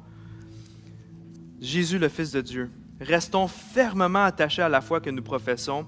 Jésus, 1.60 1.98
le 1.98 2.08
Fils 2.08 2.32
de 2.32 2.41
Dieu. 2.41 2.71
Restons 3.02 3.48
fermement 3.48 4.24
attachés 4.24 4.62
à 4.62 4.69
la 4.69 4.80
foi 4.80 5.02
que 5.02 5.10
nous 5.10 5.24
professons. 5.24 5.86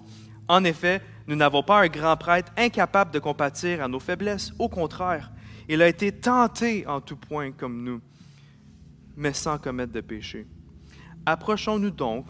En 0.48 0.64
effet, 0.64 1.02
nous 1.28 1.36
n'avons 1.36 1.64
pas 1.64 1.82
un 1.82 1.88
grand 1.88 2.16
prêtre 2.16 2.52
incapable 2.58 3.12
de 3.12 3.20
compatir 3.20 3.84
à 3.84 3.88
nos 3.88 4.00
faiblesses. 4.00 4.54
Au 4.60 4.70
contraire, 4.70 5.32
il 5.68 5.82
a 5.82 5.88
été 5.88 6.12
tenté 6.12 6.88
en 6.88 7.02
tout 7.02 7.18
point 7.18 7.52
comme 7.52 7.84
nous, 7.84 8.02
mais 9.18 9.34
sans 9.34 9.58
commettre 9.58 9.92
de 9.92 10.02
péché. 10.02 10.48
Approchons-nous 11.26 11.92
donc 11.92 12.26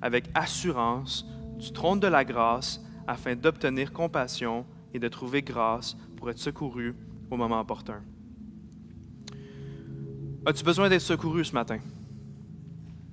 avec 0.00 0.26
assurance 0.34 1.26
du 1.58 1.72
trône 1.72 1.98
de 1.98 2.06
la 2.06 2.24
grâce 2.24 2.80
afin 3.08 3.34
d'obtenir 3.34 3.92
compassion 3.92 4.64
et 4.94 5.00
de 5.00 5.08
trouver 5.08 5.42
grâce 5.42 5.96
pour 6.16 6.30
être 6.30 6.38
secouru 6.38 6.94
au 7.30 7.36
moment 7.36 7.60
opportun. 7.60 8.00
As-tu 10.46 10.62
besoin 10.62 10.88
d'être 10.88 11.02
secouru 11.02 11.44
ce 11.44 11.52
matin? 11.52 11.78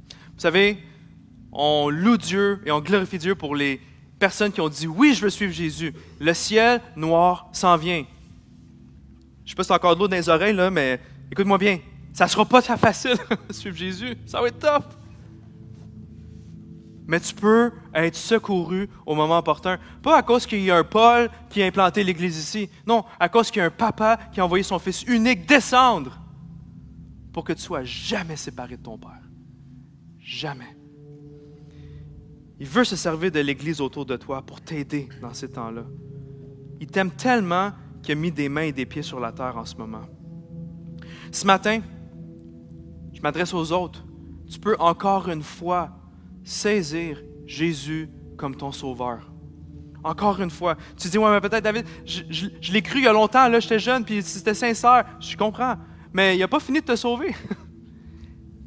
Vous 0.08 0.42
savez, 0.42 0.78
on 1.52 1.90
loue 1.90 2.18
Dieu 2.18 2.62
et 2.66 2.72
on 2.72 2.82
glorifie 2.82 3.18
Dieu 3.18 3.34
pour 3.34 3.56
les 3.56 3.82
personnes 4.20 4.52
qui 4.52 4.62
ont 4.62 4.70
dit 4.70 4.88
oui, 4.88 5.14
je 5.14 5.22
veux 5.22 5.30
suivre 5.30 5.54
Jésus. 5.54 5.94
Le 6.20 6.34
ciel 6.34 6.82
noir 6.96 7.50
s'en 7.52 7.78
vient. 7.78 8.04
Je 9.44 9.52
sais 9.52 9.56
pas 9.56 9.64
si 9.64 9.68
c'est 9.68 9.74
encore 9.74 9.96
de 9.96 10.02
l'eau 10.02 10.08
dans 10.08 10.16
les 10.16 10.30
oreilles, 10.30 10.58
mais 10.72 11.00
écoute-moi 11.32 11.58
bien. 11.58 11.80
Ça 12.14 12.28
sera 12.28 12.46
pas 12.46 12.62
très 12.62 12.78
facile 12.80 13.18
suivre 13.50 13.78
Jésus. 13.78 14.18
Ça 14.26 14.42
va 14.42 14.48
être 14.48 14.60
top. 14.60 14.86
Mais 17.08 17.20
tu 17.20 17.36
peux 17.36 17.72
être 17.94 18.16
secouru 18.16 18.90
au 19.06 19.14
moment 19.14 19.38
opportun. 19.38 19.78
Pas 20.02 20.18
à 20.18 20.24
cause 20.24 20.48
qu'il 20.48 20.64
y 20.64 20.72
a 20.72 20.78
un 20.78 20.84
Paul 20.84 21.30
qui 21.50 21.62
a 21.62 21.66
implanté 21.68 22.04
l'Église 22.04 22.38
ici. 22.38 22.70
Non, 22.88 23.06
à 23.20 23.30
cause 23.30 23.52
qu'il 23.52 23.60
y 23.60 23.62
a 23.62 23.66
un 23.66 23.70
papa 23.70 24.18
qui 24.32 24.40
a 24.40 24.46
envoyé 24.46 24.64
son 24.64 24.80
fils 24.80 25.04
unique 25.04 25.46
descendre 25.46 26.20
pour 27.32 27.44
que 27.44 27.54
tu 27.54 27.62
sois 27.62 27.84
jamais 27.84 28.38
séparé 28.38 28.78
de 28.78 28.82
ton 28.82 28.98
Père. 28.98 29.22
Jamais. 30.18 30.76
Il 32.60 32.68
veut 32.68 32.84
se 32.84 32.96
servir 32.96 33.32
de 33.32 33.40
l'Église 33.40 33.82
autour 33.82 34.06
de 34.06 34.16
toi 34.16 34.42
pour 34.42 34.62
t'aider 34.62 35.10
dans 35.22 35.34
ces 35.34 35.50
temps-là. 35.52 35.84
Il 36.80 36.88
t'aime 36.88 37.12
tellement 37.12 37.72
qu'il 38.02 38.14
a 38.14 38.16
mis 38.16 38.32
des 38.32 38.50
mains 38.50 38.64
et 38.64 38.72
des 38.72 38.86
pieds 38.86 39.02
sur 39.02 39.20
la 39.20 39.32
terre 39.32 39.58
en 39.58 39.66
ce 39.66 39.76
moment. 39.76 40.04
Ce 41.32 41.46
matin, 41.46 41.82
je 43.14 43.22
m'adresse 43.22 43.54
aux 43.54 43.72
autres. 43.72 44.06
Tu 44.50 44.60
peux 44.60 44.76
encore 44.80 45.28
une 45.30 45.44
fois 45.44 45.90
saisir 46.44 47.22
Jésus 47.46 48.10
comme 48.38 48.56
ton 48.56 48.72
sauveur. 48.72 49.32
Encore 50.04 50.40
une 50.40 50.52
fois. 50.52 50.76
Tu 50.96 51.10
dis, 51.10 51.18
ouais, 51.18 51.32
mais 51.32 51.42
peut-être, 51.42 51.64
David, 51.64 51.86
je, 52.06 52.72
l'ai 52.72 52.82
cru 52.82 53.00
il 53.00 53.06
y 53.06 53.08
a 53.08 53.14
longtemps, 53.14 53.48
là, 53.48 53.60
j'étais 53.60 53.80
jeune, 53.80 54.06
puis 54.06 54.22
c'était 54.22 54.54
sincère. 54.54 55.06
Je 55.20 55.36
comprends. 55.36 55.76
Mais 56.14 56.36
il 56.36 56.40
n'a 56.40 56.48
pas 56.48 56.60
fini 56.60 56.80
de 56.80 56.86
te 56.86 56.96
sauver. 56.96 57.36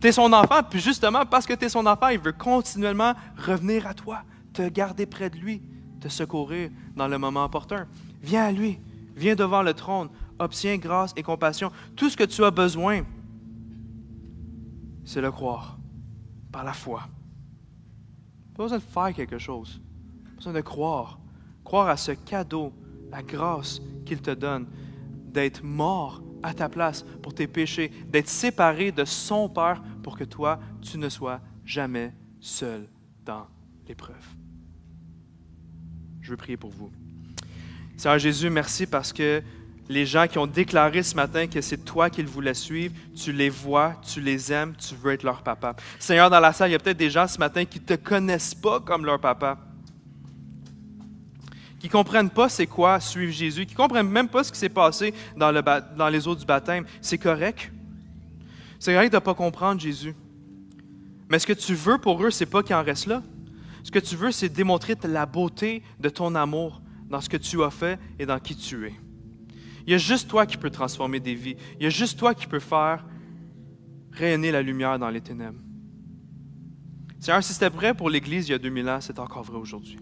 Tu 0.01 0.09
es 0.09 0.13
son 0.13 0.33
enfant, 0.33 0.63
puis 0.69 0.81
justement, 0.81 1.27
parce 1.27 1.47
que 1.47 1.55
tu 1.55 1.65
es 1.65 1.69
son 1.69 1.85
enfant, 1.87 2.09
il 2.09 2.21
veut 2.21 2.33
continuellement 2.33 3.15
revenir 3.37 3.87
à 3.87 3.95
toi, 3.95 4.23
te 4.53 4.69
garder 4.69 5.07
près 5.07 5.29
de 5.29 5.37
lui, 5.37 5.63
te 6.01 6.09
secourir 6.09 6.71
dans 6.95 7.09
le 7.09 7.19
moment 7.19 7.45
opportun. 7.45 7.87
Viens 8.23 8.45
à 8.45 8.53
lui, 8.53 8.79
viens 9.17 9.35
devant 9.35 9.63
le 9.63 9.75
trône, 9.75 10.09
obtiens 10.39 10.77
grâce 10.77 11.13
et 11.17 11.23
compassion. 11.23 11.73
Tout 11.97 12.11
ce 12.11 12.17
que 12.17 12.25
tu 12.25 12.45
as 12.45 12.51
besoin, 12.51 13.03
c'est 15.05 15.21
le 15.21 15.33
croire, 15.33 15.79
par 16.53 16.63
la 16.63 16.73
foi. 16.73 17.03
Pas 18.57 18.63
besoin 18.65 18.79
de 18.79 18.83
faire 18.83 19.15
quelque 19.15 19.39
chose, 19.39 19.81
pas 20.25 20.37
besoin 20.37 20.53
de 20.53 20.61
croire. 20.61 21.19
Croire 21.65 21.89
à 21.89 21.97
ce 21.97 22.13
cadeau, 22.13 22.73
la 23.11 23.23
grâce 23.23 23.81
qu'il 24.07 24.23
te 24.23 24.31
donne, 24.31 24.67
d'être 25.27 25.63
mort 25.63 26.23
à 26.43 26.55
ta 26.55 26.69
place 26.69 27.05
pour 27.23 27.35
tes 27.35 27.47
péchés, 27.47 27.91
d'être 28.09 28.29
séparé 28.29 28.93
de 28.93 29.05
son 29.05 29.49
Père 29.49 29.83
pour 30.03 30.17
que 30.17 30.25
toi, 30.25 30.61
tu 30.83 30.99
ne 30.99 31.09
sois 31.09 31.41
jamais 31.65 32.13
seul 32.41 32.89
dans 33.25 33.47
l'épreuve. 33.87 34.15
Je 36.21 36.31
veux 36.31 36.37
prier 36.37 36.57
pour 36.57 36.71
vous. 36.71 36.91
Seigneur 37.97 38.19
Jésus, 38.19 38.51
merci 38.51 38.87
parce 38.87 39.13
que 39.13 39.43
les 39.89 40.05
gens 40.05 40.27
qui 40.27 40.39
ont 40.39 40.47
déclaré 40.47 41.03
ce 41.03 41.17
matin 41.17 41.47
que 41.47 41.61
c'est 41.61 41.79
toi 41.79 42.11
qu'ils 42.11 42.27
voulaient 42.27 42.55
suivre, 42.55 42.95
tu 43.17 43.33
les 43.33 43.49
vois, 43.49 44.01
tu 44.07 44.21
les 44.21 44.53
aimes, 44.53 44.75
tu 44.77 44.95
veux 44.95 45.13
être 45.13 45.23
leur 45.23 45.43
papa. 45.43 45.75
Seigneur, 45.99 46.29
dans 46.29 46.41
la 46.41 46.53
salle, 46.53 46.71
il 46.71 46.73
y 46.73 46.77
a 46.77 46.79
peut-être 46.79 46.99
des 46.99 47.11
gens 47.11 47.27
ce 47.27 47.39
matin 47.39 47.65
qui 47.65 47.81
ne 47.81 47.85
te 47.85 47.95
connaissent 47.95 48.55
pas 48.55 48.81
comme 48.81 49.07
leur 49.07 49.19
papa 49.21 49.59
qui 51.79 51.87
ne 51.87 51.93
comprennent 51.93 52.31
pas 52.31 52.49
c'est 52.49 52.67
quoi 52.67 53.01
suivre 53.01 53.33
Jésus, 53.33 53.67
qui 53.67 53.75
ne 53.75 53.77
comprennent 53.77 54.09
même 54.09 54.29
pas 54.29 54.45
ce 54.45 54.53
qui 54.53 54.59
s'est 54.59 54.69
passé 54.69 55.15
dans, 55.37 55.53
le, 55.53 55.63
dans 55.97 56.09
les 56.09 56.27
eaux 56.27 56.35
du 56.35 56.45
baptême. 56.45 56.85
C'est 57.01 57.19
correct. 57.19 57.73
C'est 58.79 58.93
correct 58.93 59.13
de 59.13 59.17
ne 59.17 59.21
pas 59.21 59.35
comprendre 59.35 59.81
Jésus. 59.81 60.15
Mais 61.29 61.39
ce 61.39 61.47
que 61.47 61.53
tu 61.53 61.75
veux 61.75 61.99
pour 61.99 62.25
eux, 62.25 62.31
c'est 62.31 62.47
pas 62.47 62.63
qu'ils 62.63 62.75
en 62.75 62.83
restent 62.83 63.07
là. 63.07 63.23
Ce 63.85 63.91
que 63.91 63.99
tu 63.99 64.17
veux, 64.17 64.33
c'est 64.33 64.49
démontrer 64.49 64.97
la 65.05 65.27
beauté 65.27 65.83
de 66.01 66.09
ton 66.09 66.35
amour 66.35 66.83
dans 67.09 67.21
ce 67.21 67.29
que 67.29 67.37
tu 67.37 67.63
as 67.63 67.71
fait 67.71 67.99
et 68.19 68.27
dans 68.27 68.39
qui 68.39 68.57
tu 68.57 68.87
es. 68.87 68.95
Il 69.87 69.93
y 69.93 69.95
a 69.95 69.99
juste 69.99 70.29
toi 70.29 70.47
qui 70.47 70.57
peux 70.57 70.71
transformer 70.71 71.21
des 71.21 71.35
vies. 71.35 71.57
Il 71.79 71.85
y 71.85 71.87
a 71.87 71.91
juste 71.91 72.19
toi 72.19 72.35
qui 72.35 72.47
peux 72.47 72.61
faire 72.61 73.05
rayonner 74.13 74.51
la 74.51 74.63
lumière 74.63 74.99
dans 74.99 75.09
les 75.09 75.21
ténèbres. 75.21 75.61
Seigneur, 77.21 77.43
si 77.43 77.53
c'était 77.53 77.69
vrai 77.69 77.95
pour 77.95 78.11
l'Église 78.11 78.49
il 78.49 78.53
y 78.53 78.55
a 78.55 78.59
2000 78.59 78.89
ans, 78.89 79.01
c'est 79.01 79.19
encore 79.19 79.43
vrai 79.43 79.57
aujourd'hui. 79.57 79.99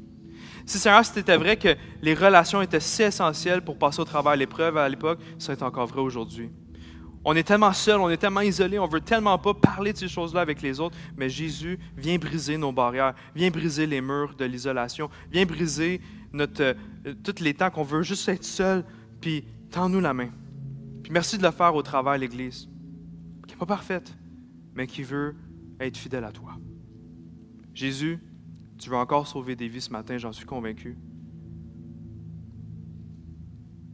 Si 0.67 0.81
Seigneur, 0.81 1.05
c'était 1.05 1.37
vrai 1.37 1.57
que 1.57 1.77
les 2.03 2.15
relations 2.15 2.61
étaient 2.61 2.81
si 2.81 3.05
essentielles 3.05 3.63
pour 3.63 3.79
passer 3.79 4.01
au 4.01 4.05
travers 4.05 4.35
l'épreuve 4.35 4.77
à 4.77 4.89
l'époque, 4.89 5.21
ça 5.39 5.53
est 5.53 5.63
encore 5.63 5.87
vrai 5.87 6.01
aujourd'hui. 6.01 6.51
On 7.25 7.37
est 7.37 7.45
tellement 7.45 7.73
seul, 7.73 8.01
on 8.01 8.11
est 8.11 8.17
tellement 8.17 8.41
isolé, 8.41 8.77
on 8.81 8.89
veut 8.89 9.01
tellement 9.01 9.39
pas 9.39 9.55
parler 9.55 9.93
de 9.93 9.99
ces 9.99 10.09
choses-là 10.09 10.41
avec 10.41 10.63
les 10.63 10.81
autres, 10.81 10.97
mais 11.17 11.29
Jésus 11.29 11.79
vient 11.97 12.19
briser 12.19 12.57
nos 12.57 12.73
barrières, 12.73 13.15
vient 13.35 13.51
briser 13.51 13.87
les 13.87 14.01
murs 14.01 14.35
de 14.37 14.45
l'isolation, 14.45 15.09
vient 15.31 15.47
briser 15.47 16.01
notre, 16.33 16.63
euh, 16.63 17.15
tous 17.23 17.41
les 17.41 17.55
temps 17.55 17.71
qu'on 17.71 17.85
veut 17.85 18.03
juste 18.03 18.29
être 18.29 18.45
seul, 18.45 18.85
puis 19.21 19.45
tends-nous 19.71 20.01
la 20.01 20.15
main. 20.15 20.31
Puis 21.05 21.13
merci 21.13 21.39
de 21.39 21.45
le 21.45 21.53
faire 21.53 21.77
au 21.77 21.83
travers 21.83 22.19
l'Église, 22.19 22.69
qui 23.47 23.55
n'est 23.55 23.59
pas 23.59 23.67
parfaite, 23.67 24.17
mais 24.75 24.89
qui 24.89 25.05
veut 25.05 25.37
être 25.79 25.97
fidèle 25.97 26.25
à 26.25 26.33
toi. 26.33 26.57
Jésus, 27.73 28.19
tu 28.79 28.91
veux 28.91 28.97
encore 28.97 29.27
sauver 29.27 29.57
des 29.57 29.69
vies 29.69 29.81
ce 29.81 29.91
matin, 29.91 30.19
j'en 30.19 30.33
suis 30.33 30.47
convaincu. 30.47 30.97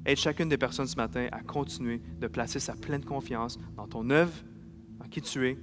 Aide 0.04 0.16
chacune 0.16 0.48
des 0.48 0.58
personnes 0.58 0.86
ce 0.86 0.96
matin 0.96 1.28
à 1.30 1.42
continuer 1.42 2.02
de 2.18 2.26
placer 2.26 2.58
sa 2.58 2.74
pleine 2.74 3.04
confiance 3.04 3.58
dans 3.76 3.86
ton 3.86 4.10
œuvre, 4.10 4.34
en 5.00 5.08
qui 5.08 5.22
tu 5.22 5.46
es, 5.46 5.58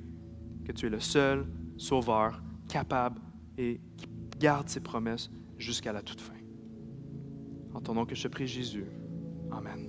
que 0.65 0.71
tu 0.71 0.85
es 0.85 0.89
le 0.89 0.99
seul 0.99 1.45
sauveur 1.77 2.41
capable 2.69 3.19
et 3.57 3.81
qui 3.97 4.07
garde 4.39 4.69
ses 4.69 4.79
promesses 4.79 5.29
jusqu'à 5.57 5.91
la 5.91 6.01
toute 6.01 6.21
fin. 6.21 6.33
En 7.73 7.81
ton 7.81 7.93
nom 7.93 8.05
que 8.05 8.15
je 8.15 8.23
te 8.23 8.27
prie, 8.29 8.47
Jésus. 8.47 8.85
Amen. 9.51 9.88